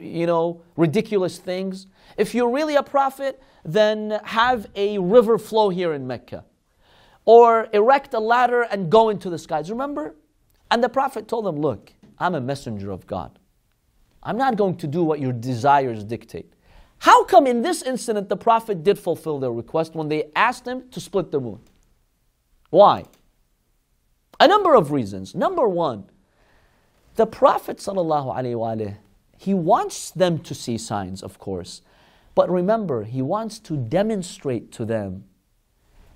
[0.00, 1.88] you know, ridiculous things.
[2.16, 6.44] If you're really a prophet, then have a river flow here in Mecca,
[7.26, 9.70] or erect a ladder and go into the skies.
[9.70, 10.14] Remember?
[10.70, 13.38] And the prophet told them, Look, I'm a messenger of God.
[14.22, 16.52] I'm not going to do what your desires dictate.
[16.98, 20.88] How come in this incident the Prophet did fulfill their request when they asked him
[20.90, 21.60] to split the moon?
[22.70, 23.04] Why?
[24.40, 25.34] A number of reasons.
[25.34, 26.06] Number one,
[27.14, 28.96] the Prophet ﷺ,
[29.38, 31.82] he wants them to see signs, of course.
[32.34, 35.24] But remember, he wants to demonstrate to them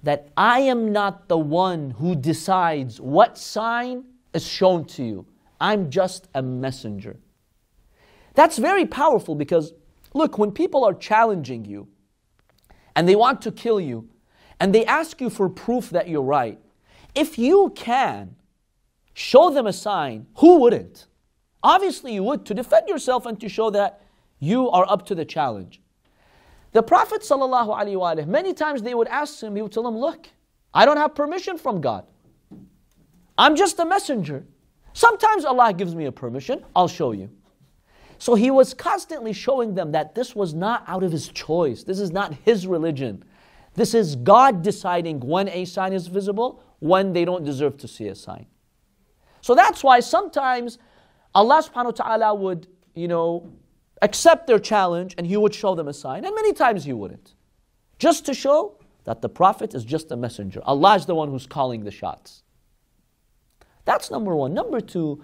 [0.02, 4.04] that I am not the one who decides what sign
[4.34, 5.26] is shown to you.
[5.60, 7.16] I'm just a messenger.
[8.34, 9.72] That's very powerful because
[10.14, 11.88] Look, when people are challenging you
[12.96, 14.08] and they want to kill you
[14.58, 16.58] and they ask you for proof that you're right,
[17.14, 18.36] if you can
[19.14, 21.06] show them a sign, who wouldn't?
[21.62, 24.02] Obviously, you would to defend yourself and to show that
[24.38, 25.80] you are up to the challenge.
[26.72, 30.28] The Prophet ﷺ, many times they would ask him, he would tell them, Look,
[30.72, 32.06] I don't have permission from God.
[33.36, 34.44] I'm just a messenger.
[34.92, 37.30] Sometimes Allah gives me a permission, I'll show you.
[38.20, 41.84] So he was constantly showing them that this was not out of his choice.
[41.84, 43.24] This is not his religion.
[43.74, 48.08] This is God deciding when a sign is visible, when they don't deserve to see
[48.08, 48.44] a sign.
[49.40, 50.76] So that's why sometimes
[51.34, 53.50] Allah subhanahu wa ta'ala would, you know,
[54.02, 57.34] accept their challenge and He would show them a sign, and many times He wouldn't.
[57.98, 60.60] Just to show that the Prophet is just a messenger.
[60.64, 62.42] Allah is the one who's calling the shots.
[63.86, 64.52] That's number one.
[64.52, 65.22] Number two,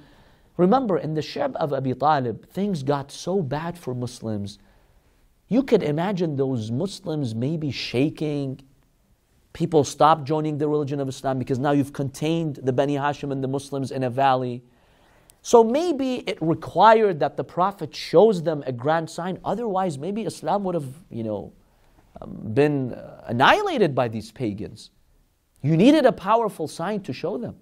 [0.57, 4.59] remember in the Shib of Abi Talib, things got so bad for Muslims.
[5.49, 8.61] You could imagine those Muslims maybe shaking.
[9.53, 13.43] People stopped joining the religion of Islam because now you've contained the Bani Hashim and
[13.43, 14.63] the Muslims in a valley.
[15.43, 19.39] So maybe it required that the Prophet shows them a grand sign.
[19.45, 21.53] Otherwise, maybe Islam would have, you know,
[22.21, 24.91] um, been annihilated by these pagans.
[25.63, 27.57] You needed a powerful sign to show them.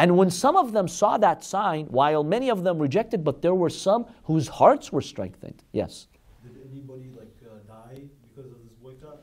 [0.00, 3.54] And when some of them saw that sign, while many of them rejected, but there
[3.54, 5.62] were some whose hearts were strengthened.
[5.72, 6.06] Yes.
[6.42, 9.18] Did anybody like uh, die because of this boycott?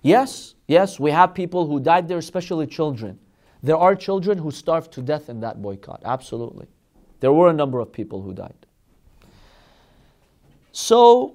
[0.00, 3.18] Yes, yes, we have people who died there, especially children.
[3.64, 6.68] There are children who starved to death in that boycott, absolutely.
[7.18, 8.66] There were a number of people who died.
[10.70, 11.34] So,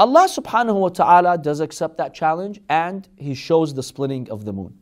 [0.00, 4.52] Allah subhanahu wa ta'ala does accept that challenge and He shows the splitting of the
[4.52, 4.78] moon.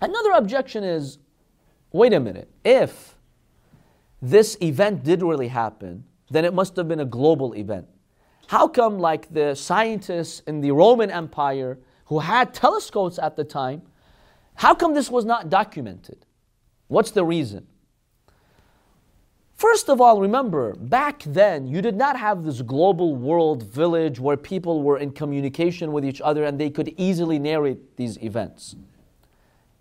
[0.00, 1.18] Another objection is
[1.92, 3.14] wait a minute, if
[4.20, 7.86] this event did really happen, then it must have been a global event.
[8.48, 13.82] How come, like the scientists in the Roman Empire who had telescopes at the time,
[14.54, 16.26] how come this was not documented?
[16.88, 17.68] What's the reason?
[19.60, 24.38] First of all, remember, back then, you did not have this global world village where
[24.38, 28.74] people were in communication with each other and they could easily narrate these events.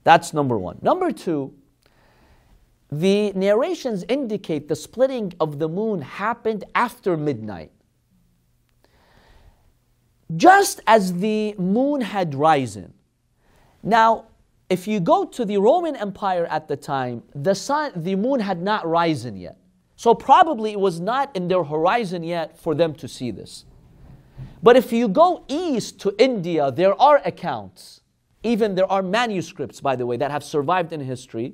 [0.03, 0.80] That's number one.
[0.82, 1.53] Number two,
[2.91, 7.71] the narrations indicate the splitting of the moon happened after midnight.
[10.36, 12.93] Just as the moon had risen.
[13.82, 14.25] Now,
[14.69, 18.61] if you go to the Roman Empire at the time, the sun, the moon had
[18.61, 19.55] not risen yet.
[19.99, 23.65] So probably it was not in their horizon yet for them to see this.
[24.63, 27.99] But if you go east to India, there are accounts,
[28.41, 31.53] even there are manuscripts, by the way, that have survived in history,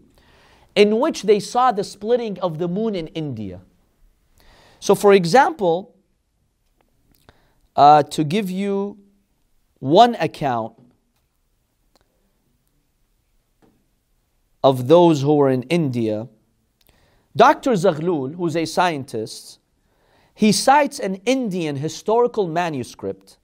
[0.75, 3.61] in which they saw the splitting of the moon in India.
[4.79, 5.95] So, for example,
[7.75, 8.99] uh, to give you
[9.79, 10.73] one account
[14.63, 16.27] of those who were in India,
[17.37, 17.71] Dr.
[17.71, 19.59] Zaghlul, who's a scientist,
[20.33, 23.37] he cites an Indian historical manuscript.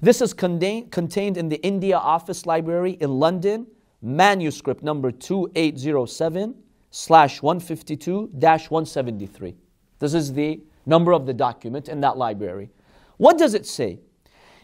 [0.00, 3.66] This is contained, contained in the India Office Library in London,
[4.00, 6.54] manuscript number 2807
[6.90, 9.56] slash 152 dash 173.
[9.98, 12.70] This is the number of the document in that library.
[13.16, 13.98] What does it say?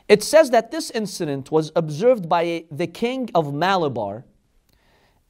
[0.08, 4.24] It says that this incident was observed by the king of Malabar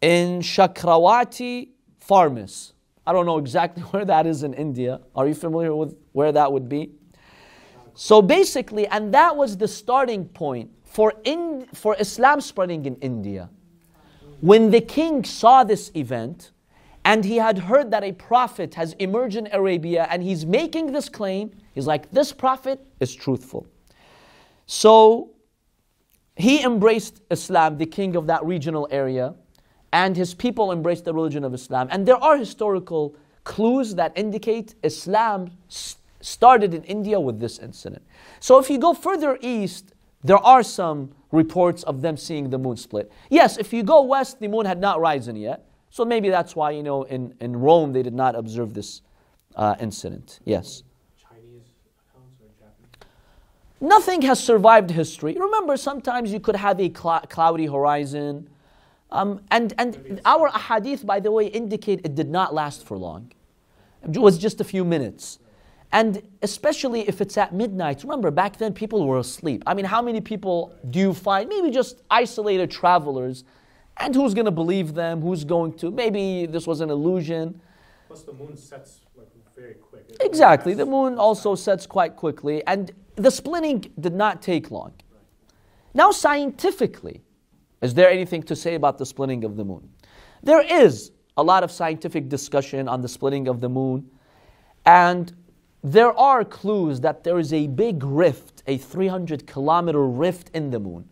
[0.01, 1.71] in Chakrawati
[2.07, 2.74] Farmis.
[3.07, 5.01] I don't know exactly where that is in India.
[5.15, 6.93] Are you familiar with where that would be?
[7.95, 13.51] So basically, and that was the starting point for, in, for Islam spreading in India.
[14.41, 16.51] When the king saw this event,
[17.05, 21.09] and he had heard that a prophet has emerged in Arabia and he's making this
[21.09, 23.67] claim, he's like, This prophet is truthful.
[24.67, 25.31] So
[26.37, 29.35] he embraced Islam, the king of that regional area,
[29.95, 31.87] and his people embraced the religion of Islam.
[31.93, 33.15] And there are historical
[33.45, 35.53] clues that indicate Islam
[36.21, 38.03] started in India with this incident.
[38.41, 42.77] So if you go further east, there are some reports of them seeing the moon
[42.77, 43.13] split.
[43.31, 45.65] Yes, if you go west, the moon had not risen yet.
[45.91, 49.01] So maybe that's why, you know, in, in Rome they did not observe this
[49.55, 50.41] uh, incident.
[50.45, 50.83] Yes.
[51.23, 51.69] Chinese
[52.11, 52.99] accounts or Japanese?
[53.81, 55.37] Nothing has survived history.
[55.39, 58.49] Remember, sometimes you could have a cl- cloudy horizon.
[59.11, 63.33] Um, and and our ahadith, by the way, indicate it did not last for long.
[64.03, 65.39] It was just a few minutes.
[65.93, 68.03] And especially if it's at midnight.
[68.03, 69.63] Remember, back then people were asleep.
[69.65, 71.49] I mean, how many people do you find?
[71.49, 73.45] Maybe just isolated travelers.
[73.99, 75.21] And who's going to believe them?
[75.21, 75.93] Who's going to?
[75.93, 77.61] Maybe this was an illusion.
[78.09, 80.05] Plus, the moon sets like very quick.
[80.09, 80.75] It Exactly.
[80.75, 84.95] The moon also sets quite quickly, and the splitting did not take long.
[85.95, 87.23] Now, scientifically,
[87.85, 89.87] is there anything to say about the splitting of the moon?
[90.43, 94.11] There is a lot of scientific discussion on the splitting of the moon,
[94.87, 95.31] and
[95.83, 100.81] there are clues that there is a big rift, a 300 kilometer rift in the
[100.81, 101.07] moon,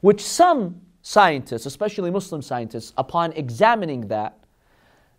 [0.00, 4.38] which some scientists, especially Muslim scientists, upon examining that,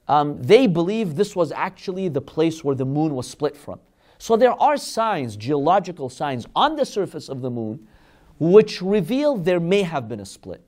[0.07, 3.79] um, they believe this was actually the place where the moon was split from.
[4.17, 7.87] So there are signs, geological signs, on the surface of the moon
[8.41, 10.63] which reveal there may have been a split.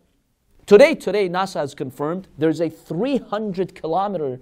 [0.66, 4.39] Today, today, NASA has confirmed there's a 300 kilometer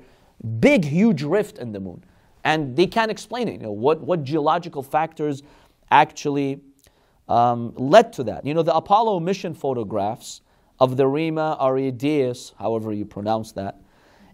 [0.59, 2.03] big, huge rift in the moon.
[2.43, 3.53] And they can't explain it.
[3.53, 5.41] You know, what, what geological factors
[5.89, 6.61] actually
[7.27, 8.45] um, led to that?
[8.45, 10.41] You know, the Apollo mission photographs
[10.79, 13.81] of the Rima Ariadaeus, however you pronounce that,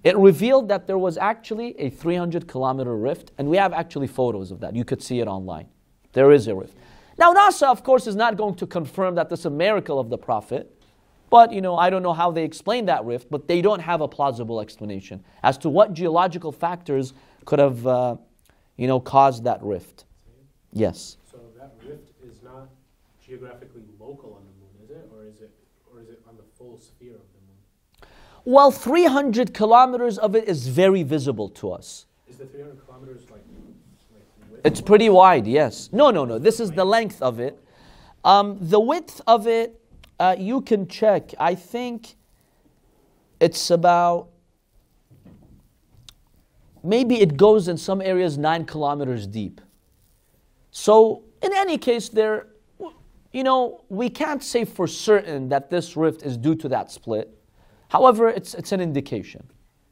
[0.04, 4.52] it revealed that there was actually a 300 kilometer rift, and we have actually photos
[4.52, 4.76] of that.
[4.76, 5.68] You could see it online.
[6.14, 6.78] There is a rift.
[7.18, 10.10] Now, NASA, of course, is not going to confirm that this is a miracle of
[10.10, 10.77] the Prophet,
[11.30, 14.02] but you know, I don't know how they explain that rift, but they don't have
[14.02, 17.14] a plausible explanation as to what geological factors
[17.46, 18.16] could have, uh,
[18.78, 20.06] you know, caused that rift.
[20.74, 21.18] Yes.
[21.32, 22.70] So that rift is not
[23.26, 25.52] geographically local on the moon, is it, or is it,
[25.92, 28.12] or is it on the full sphere of the moon?
[28.46, 32.06] Well, 300 kilometers of it is very visible to us.
[32.30, 33.42] Is the 300 kilometers like,
[34.52, 34.62] like?
[34.64, 35.90] It's pretty wide, yes.
[35.92, 36.40] No, no, no.
[36.40, 37.58] This is the length of it.
[38.24, 39.80] Um, the width of it,
[40.20, 41.34] uh, you can check.
[41.40, 42.16] I think
[43.40, 44.30] it's about,
[46.84, 49.62] maybe it goes in some areas nine kilometers deep.
[50.72, 52.48] So, in any case, there,
[53.32, 57.34] you know, we can't say for certain that this rift is due to that split.
[57.90, 59.48] However, it's, it's an indication.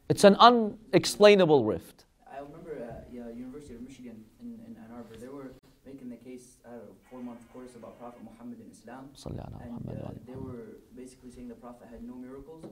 [0.08, 2.04] It's an unexplainable rift.
[2.30, 5.50] I remember at yeah, University of Michigan in, in Ann Arbor, they were
[5.84, 9.09] making the case, I don't know, four month course about Prophet Muhammad and Islam.
[9.15, 12.65] صلى على And محمد uh, وعلى they were basically saying the Prophet had no miracles.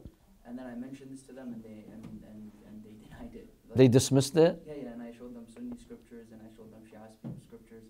[0.45, 3.47] And then I mentioned this to them and they, and, and, and they denied it.
[3.69, 4.53] Like, They dismissed it.
[4.65, 7.05] yeah, yeah, and I showed them Sunni scriptures and I showed them Shia
[7.47, 7.85] scriptures.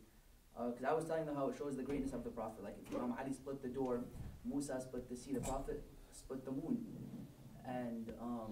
[0.71, 2.61] Because I was telling them how it shows the greatness of the Prophet.
[2.67, 4.01] Like if Imam Ali split the door,
[4.43, 5.79] Musa split the sea, the Prophet
[6.11, 6.75] split the moon.
[7.65, 8.51] And um,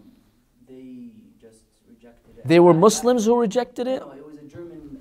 [0.68, 2.48] they just rejected it.
[2.48, 4.00] They were I- I- Muslims who rejected it?
[4.02, 5.01] No, it was a German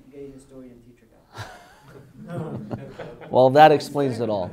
[3.29, 4.51] well, that explains it all.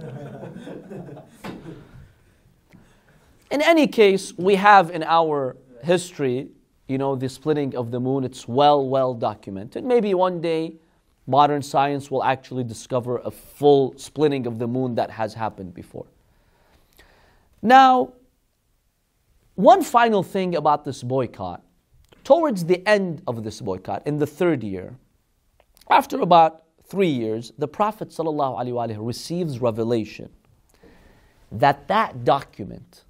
[3.50, 6.48] In any case, we have in our history,
[6.86, 8.24] you know, the splitting of the moon.
[8.24, 9.84] It's well, well documented.
[9.84, 10.76] Maybe one day
[11.26, 16.06] modern science will actually discover a full splitting of the moon that has happened before.
[17.62, 18.12] Now,
[19.54, 21.64] one final thing about this boycott.
[22.22, 24.94] Towards the end of this boycott, in the third year,
[25.90, 30.30] after about three years, the Prophet ﷺ receives revelation
[31.50, 33.04] that that document,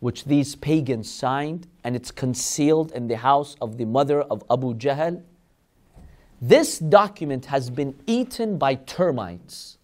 [0.00, 4.74] which these pagans signed, and it's concealed in the house of the mother of Abu
[4.74, 5.22] Jahl,
[6.40, 9.78] this document has been eaten by termites.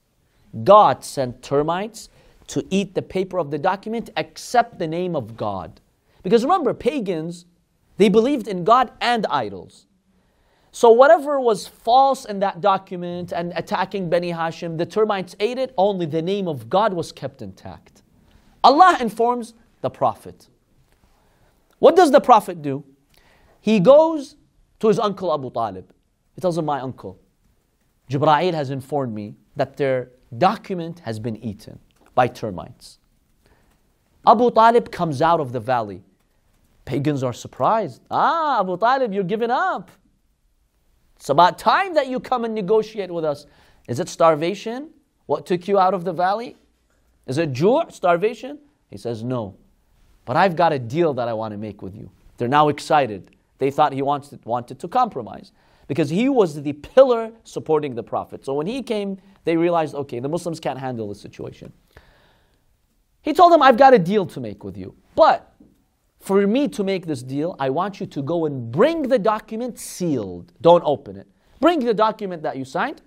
[0.65, 2.11] God sent termites
[2.49, 5.81] to eat the paper of the document except the name of God.
[6.23, 7.47] Because remember, pagans,
[7.97, 9.87] they believed in God and idols.
[10.75, 15.75] So whatever was false in that document and attacking Bani Hashim, the termites ate it,
[15.77, 18.03] only the name of God was kept intact.
[18.65, 19.53] Allah informs
[19.83, 20.49] the Prophet.
[21.79, 22.85] What does the Prophet do?
[23.61, 24.37] He goes
[24.81, 25.93] to his uncle Abu Talib.
[26.35, 27.21] He tells him, My uncle,
[28.09, 31.79] Jibra'il has informed me that their document has been eaten
[32.15, 32.99] by termites.
[34.27, 36.03] Abu Talib comes out of the valley.
[36.87, 38.01] Pagans are surprised.
[38.11, 39.91] Ah, Abu Talib, you're giving up.
[41.23, 43.47] It's about time that you come and negotiate with us.
[43.87, 44.91] Is it starvation?
[45.27, 46.57] What took you out of the valley?
[47.29, 48.59] Is it ju' starvation?
[48.91, 49.55] He says, No.
[50.25, 52.11] But I've got a deal that I want to make with you.
[52.39, 53.31] They're now excited.
[53.59, 55.53] They thought he wants wanted to compromise
[55.87, 58.45] because he was the pillar supporting the Prophet.
[58.45, 61.73] So when he came, they realized, okay, the Muslims can't handle the situation.
[63.21, 64.97] He told them, I've got a deal to make with you.
[65.15, 65.52] But
[66.23, 69.79] for me to make this deal, I want you to go and bring the document
[69.79, 70.53] sealed.
[70.61, 71.27] Don't open it.
[71.61, 73.03] Bring the document that you signed,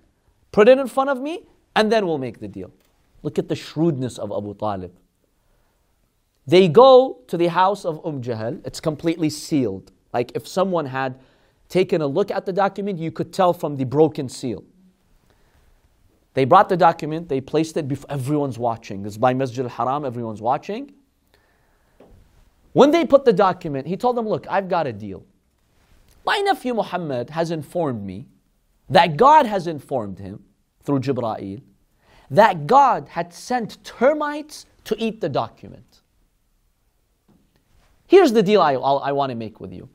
[0.52, 2.72] put it in front of me, and then we'll make the deal.
[3.22, 4.92] Look at the shrewdness of Abu Talib.
[6.46, 9.92] They go to the house of Umm Jahl, it's completely sealed.
[10.12, 11.18] Like if someone had
[11.68, 14.62] taken a look at the document, you could tell from the broken seal.
[16.34, 19.02] They brought the document, they placed it before everyone's watching.
[19.02, 20.92] This is by Masjid al Haram, everyone's watching.
[22.76, 25.24] When they put the document, he told them, Look, I've got a deal.
[26.26, 28.26] My nephew Muhammad has informed me
[28.90, 30.44] that God has informed him
[30.82, 31.62] through Jibra'il
[32.30, 36.02] that God had sent termites to eat the document.
[38.06, 39.88] Here's the deal I, I want to make with you.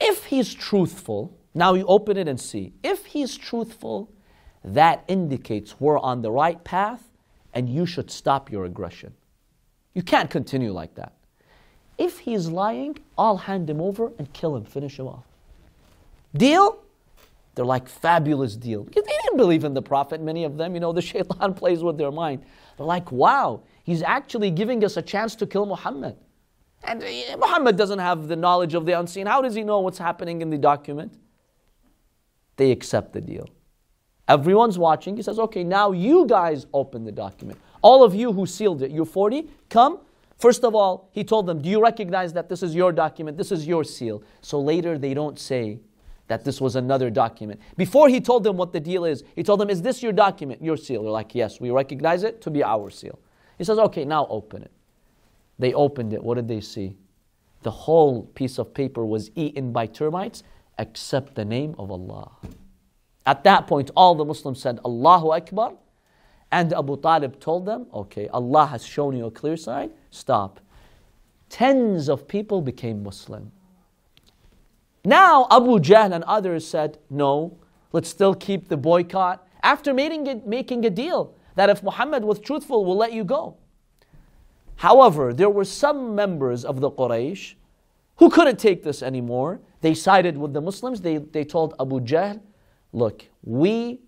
[0.00, 2.72] If he's truthful, now you open it and see.
[2.82, 4.10] If he's truthful,
[4.64, 7.10] that indicates we're on the right path
[7.52, 9.12] and you should stop your aggression.
[9.92, 11.12] You can't continue like that.
[12.00, 15.26] If he's lying, I'll hand him over and kill him, finish him off.
[16.34, 16.82] Deal?
[17.54, 18.84] They're like fabulous deal.
[18.84, 20.72] Because they didn't believe in the Prophet, many of them.
[20.72, 22.42] You know, the shaitan plays with their mind.
[22.78, 26.16] They're like, wow, he's actually giving us a chance to kill Muhammad.
[26.84, 29.26] And uh, Muhammad doesn't have the knowledge of the unseen.
[29.26, 31.12] How does he know what's happening in the document?
[32.56, 33.46] They accept the deal.
[34.26, 35.18] Everyone's watching.
[35.18, 37.60] He says, okay, now you guys open the document.
[37.82, 39.98] All of you who sealed it, you 40, come.
[40.40, 43.36] First of all, he told them, do you recognize that this is your document?
[43.36, 44.22] This is your seal.
[44.40, 45.80] So later they don't say
[46.28, 47.60] that this was another document.
[47.76, 50.62] Before he told them what the deal is, he told them, is this your document,
[50.62, 51.02] your seal?
[51.02, 53.18] They're like, yes, we recognize it to be our seal.
[53.58, 54.72] He says, okay, now open it.
[55.58, 56.24] They opened it.
[56.24, 56.96] What did they see?
[57.62, 60.42] The whole piece of paper was eaten by termites
[60.78, 62.30] except the name of Allah.
[63.26, 65.74] At that point, all the Muslims said, Allahu Akbar.
[66.52, 70.60] And Abu Talib told them, okay, Allah has shown you a clear sign, stop.
[71.48, 73.52] Tens of people became Muslim.
[75.04, 77.56] Now Abu Jahl and others said, no,
[77.92, 79.46] let's still keep the boycott.
[79.62, 83.56] After making, making a deal that if Muhammad was truthful, we'll let you go.
[84.76, 87.54] However, there were some members of the Quraysh
[88.16, 89.60] who couldn't take this anymore.
[89.82, 91.00] They sided with the Muslims.
[91.00, 92.40] They, they told Abu Jahl,
[92.92, 94.00] look, we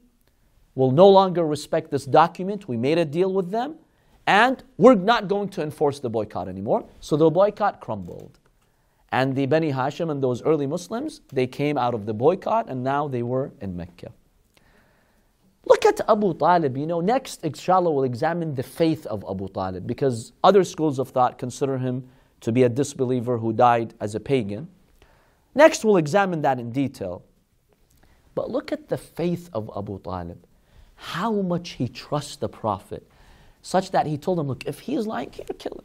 [0.75, 2.69] will no longer respect this document.
[2.69, 3.77] We made a deal with them,
[4.27, 6.85] and we're not going to enforce the boycott anymore.
[7.01, 8.39] So the boycott crumbled.
[9.11, 12.83] And the Bani Hashim and those early Muslims, they came out of the boycott and
[12.83, 14.11] now they were in Mecca.
[15.67, 16.79] Look at Abu Talib.
[16.79, 21.11] You know, next, inshallah, we'll examine the faith of Abu Talib because other schools of
[21.11, 22.09] thought consider him
[22.41, 24.69] to be a disbeliever who died as a pagan.
[25.55, 27.23] Next, we'll examine that in detail.
[28.35, 30.43] But look at the faith of Abu Talib.
[30.97, 33.07] How much he trusts the Prophet,
[33.63, 35.85] such that he told him, Look, if he is lying, here, kill him.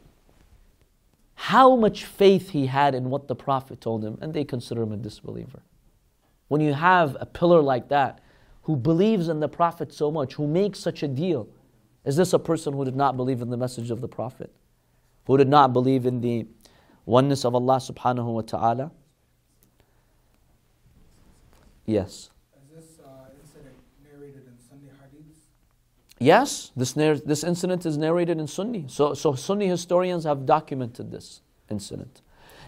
[1.34, 4.92] How much faith he had in what the Prophet told him, and they consider him
[4.92, 5.62] a disbeliever.
[6.48, 8.20] When you have a pillar like that,
[8.62, 11.48] who believes in the Prophet so much, who makes such a deal,
[12.04, 14.52] is this a person who did not believe in the message of the Prophet?
[15.26, 16.46] Who did not believe in the
[17.06, 18.90] oneness of Allah subhanahu wa ta'ala?
[21.86, 22.30] Yes.
[22.56, 24.97] Is this uh, incident narrated in Sunni hadiths?
[26.18, 28.86] Yes, this, this incident is narrated in Sunni.
[28.88, 32.22] So, so Sunni historians have documented this incident.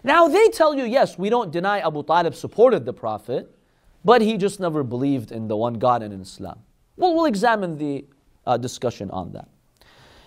[0.05, 3.55] Now they tell you, yes, we don't deny Abu Talib supported the Prophet,
[4.05, 6.61] but he just never believed in the one God and in Islam.
[6.97, 8.05] Well, we'll examine the
[8.47, 9.49] uh, discussion on that.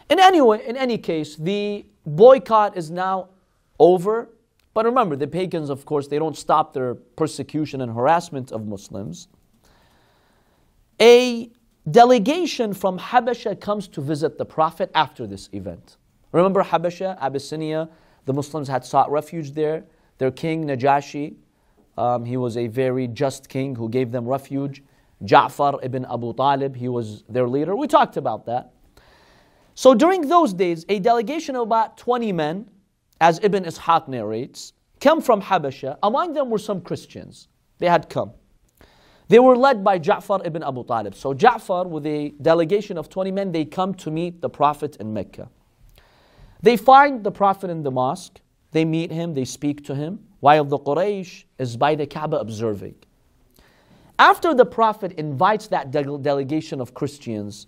[0.10, 3.30] In any, way, in any case, the boycott is now
[3.80, 4.30] over.
[4.74, 9.28] But remember, the pagans, of course, they don't stop their persecution and harassment of Muslims.
[11.00, 11.50] A
[11.90, 15.98] delegation from Habasha comes to visit the Prophet after this event.
[16.32, 17.90] Remember Habasha, Abyssinia,
[18.26, 19.84] the Muslims had sought refuge there.
[20.18, 21.36] Their king, Najashi,
[21.98, 24.84] um, he was a very just king who gave them refuge.
[25.24, 27.76] Ja'far ibn Abu Talib, he was their leader.
[27.76, 28.72] We talked about that.
[29.76, 32.70] So during those days, a delegation of about 20 men,
[33.22, 35.98] as Ibn Ishaq narrates, came from Habasha.
[36.04, 37.48] Among them were some Christians.
[37.80, 38.34] They had come.
[39.34, 41.16] They were led by Ja'far ibn Abu Talib.
[41.16, 45.12] So Ja'far, with a delegation of 20 men, they come to meet the Prophet in
[45.12, 45.50] Mecca.
[46.62, 48.42] They find the Prophet in the mosque.
[48.74, 52.94] They meet him, they speak to him, while the Quraysh is by the Kaaba observing.
[54.20, 57.66] After the Prophet invites that de- delegation of Christians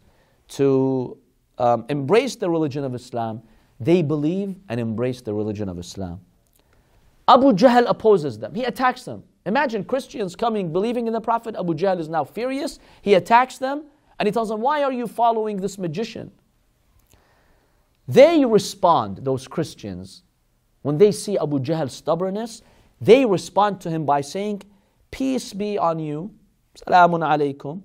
[0.49, 1.18] to
[1.57, 3.41] um, embrace the religion of Islam,
[3.80, 6.22] they believe and embrace the religion of Islam.
[7.28, 9.24] Abu Jahl opposes them, he attacks them.
[9.46, 11.56] Imagine Christians coming, believing in the Prophet.
[11.56, 12.80] Abu Jahl is now furious.
[13.02, 13.84] He attacks them
[14.20, 16.32] and he tells them, Why are you following this magician?
[18.08, 20.24] They respond, those Christians,
[20.82, 22.62] when they see Abu Jahl's stubbornness,
[23.02, 24.64] they respond to him by saying,
[25.12, 26.32] Peace be on you,
[26.76, 27.82] salamun alaykum.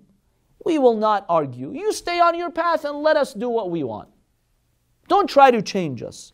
[0.64, 1.72] We will not argue.
[1.72, 4.08] You stay on your path and let us do what we want.
[5.08, 6.32] Don't try to change us.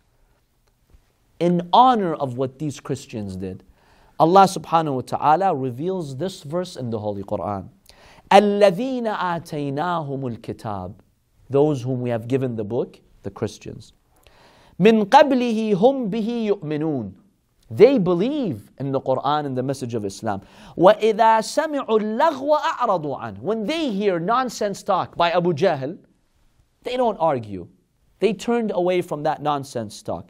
[1.39, 3.63] In honor of what these Christians did,
[4.20, 7.70] Allah subhanahu wa ta'ala reveals this verse in the Holy Quran.
[8.32, 10.94] الَّذِينَ آتَيْنَاهُمُ الْكِتَابِ
[11.50, 13.94] Those whom we have given the book, the Christians.
[14.80, 17.14] مِن قَبْلِهِ هُمْ بِهِ يُؤْمِنُونَ
[17.72, 20.42] They believe in the Quran and the message of Islam.
[20.78, 25.98] وَإِذَا سَمِعُوا اللَّغْوَ أَعْرَضُوا عَنْهُ When they hear nonsense talk by Abu Jahl,
[26.84, 27.68] they don't argue.
[28.20, 30.30] They turned away from that nonsense talk.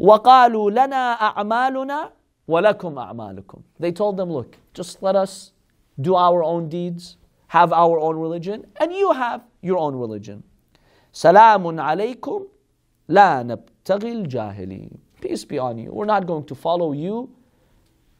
[0.00, 2.10] وَقَالُوا لَنَا أَعْمَالُنَا
[2.48, 5.52] وَلَكُمْ أَعْمَالُكُمْ They told them, look, just let us
[6.00, 7.16] do our own deeds,
[7.48, 10.42] have our own religion, and you have your own religion.
[11.12, 12.46] سَلَامٌ عَلَيْكُمْ
[13.08, 14.98] لا نبتغي الجاهلين.
[15.20, 15.90] Peace be on you.
[15.92, 17.30] We're not going to follow you,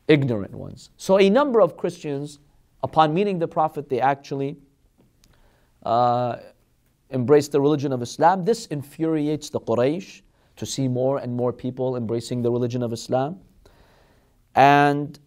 [0.09, 0.91] ignorant ones.
[0.97, 2.39] So a number of Christians,
[2.83, 4.57] upon meeting the Prophet, they actually
[5.85, 6.37] uh,
[7.11, 8.45] embrace the religion of Islam.
[8.45, 10.23] This infuriates the Quraysh
[10.57, 13.39] to see more and more people embracing the religion of Islam.
[14.56, 15.18] And,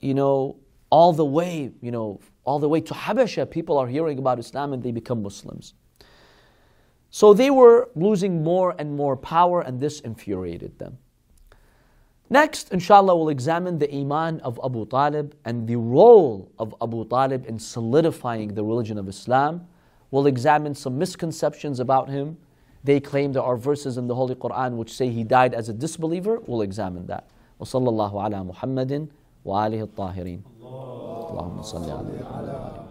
[0.00, 0.56] you know,
[0.90, 4.72] all the way, you know, all the way to Habasha, people are hearing about Islam
[4.72, 5.74] and they become Muslims.
[7.10, 10.98] So they were losing more and more power, and this infuriated them.
[12.30, 17.46] Next, inshallah, we'll examine the Iman of Abu Talib and the role of Abu Talib
[17.46, 19.66] in solidifying the religion of Islam.
[20.10, 22.36] We'll examine some misconceptions about him.
[22.84, 25.72] They claim there are verses in the Holy Quran which say he died as a
[25.72, 26.40] disbeliever.
[26.46, 27.30] We'll examine that.
[27.60, 28.92] وصلى الله على محمد
[29.44, 30.40] وآله الطاهرين.
[31.30, 32.87] اللهم صل على محمد.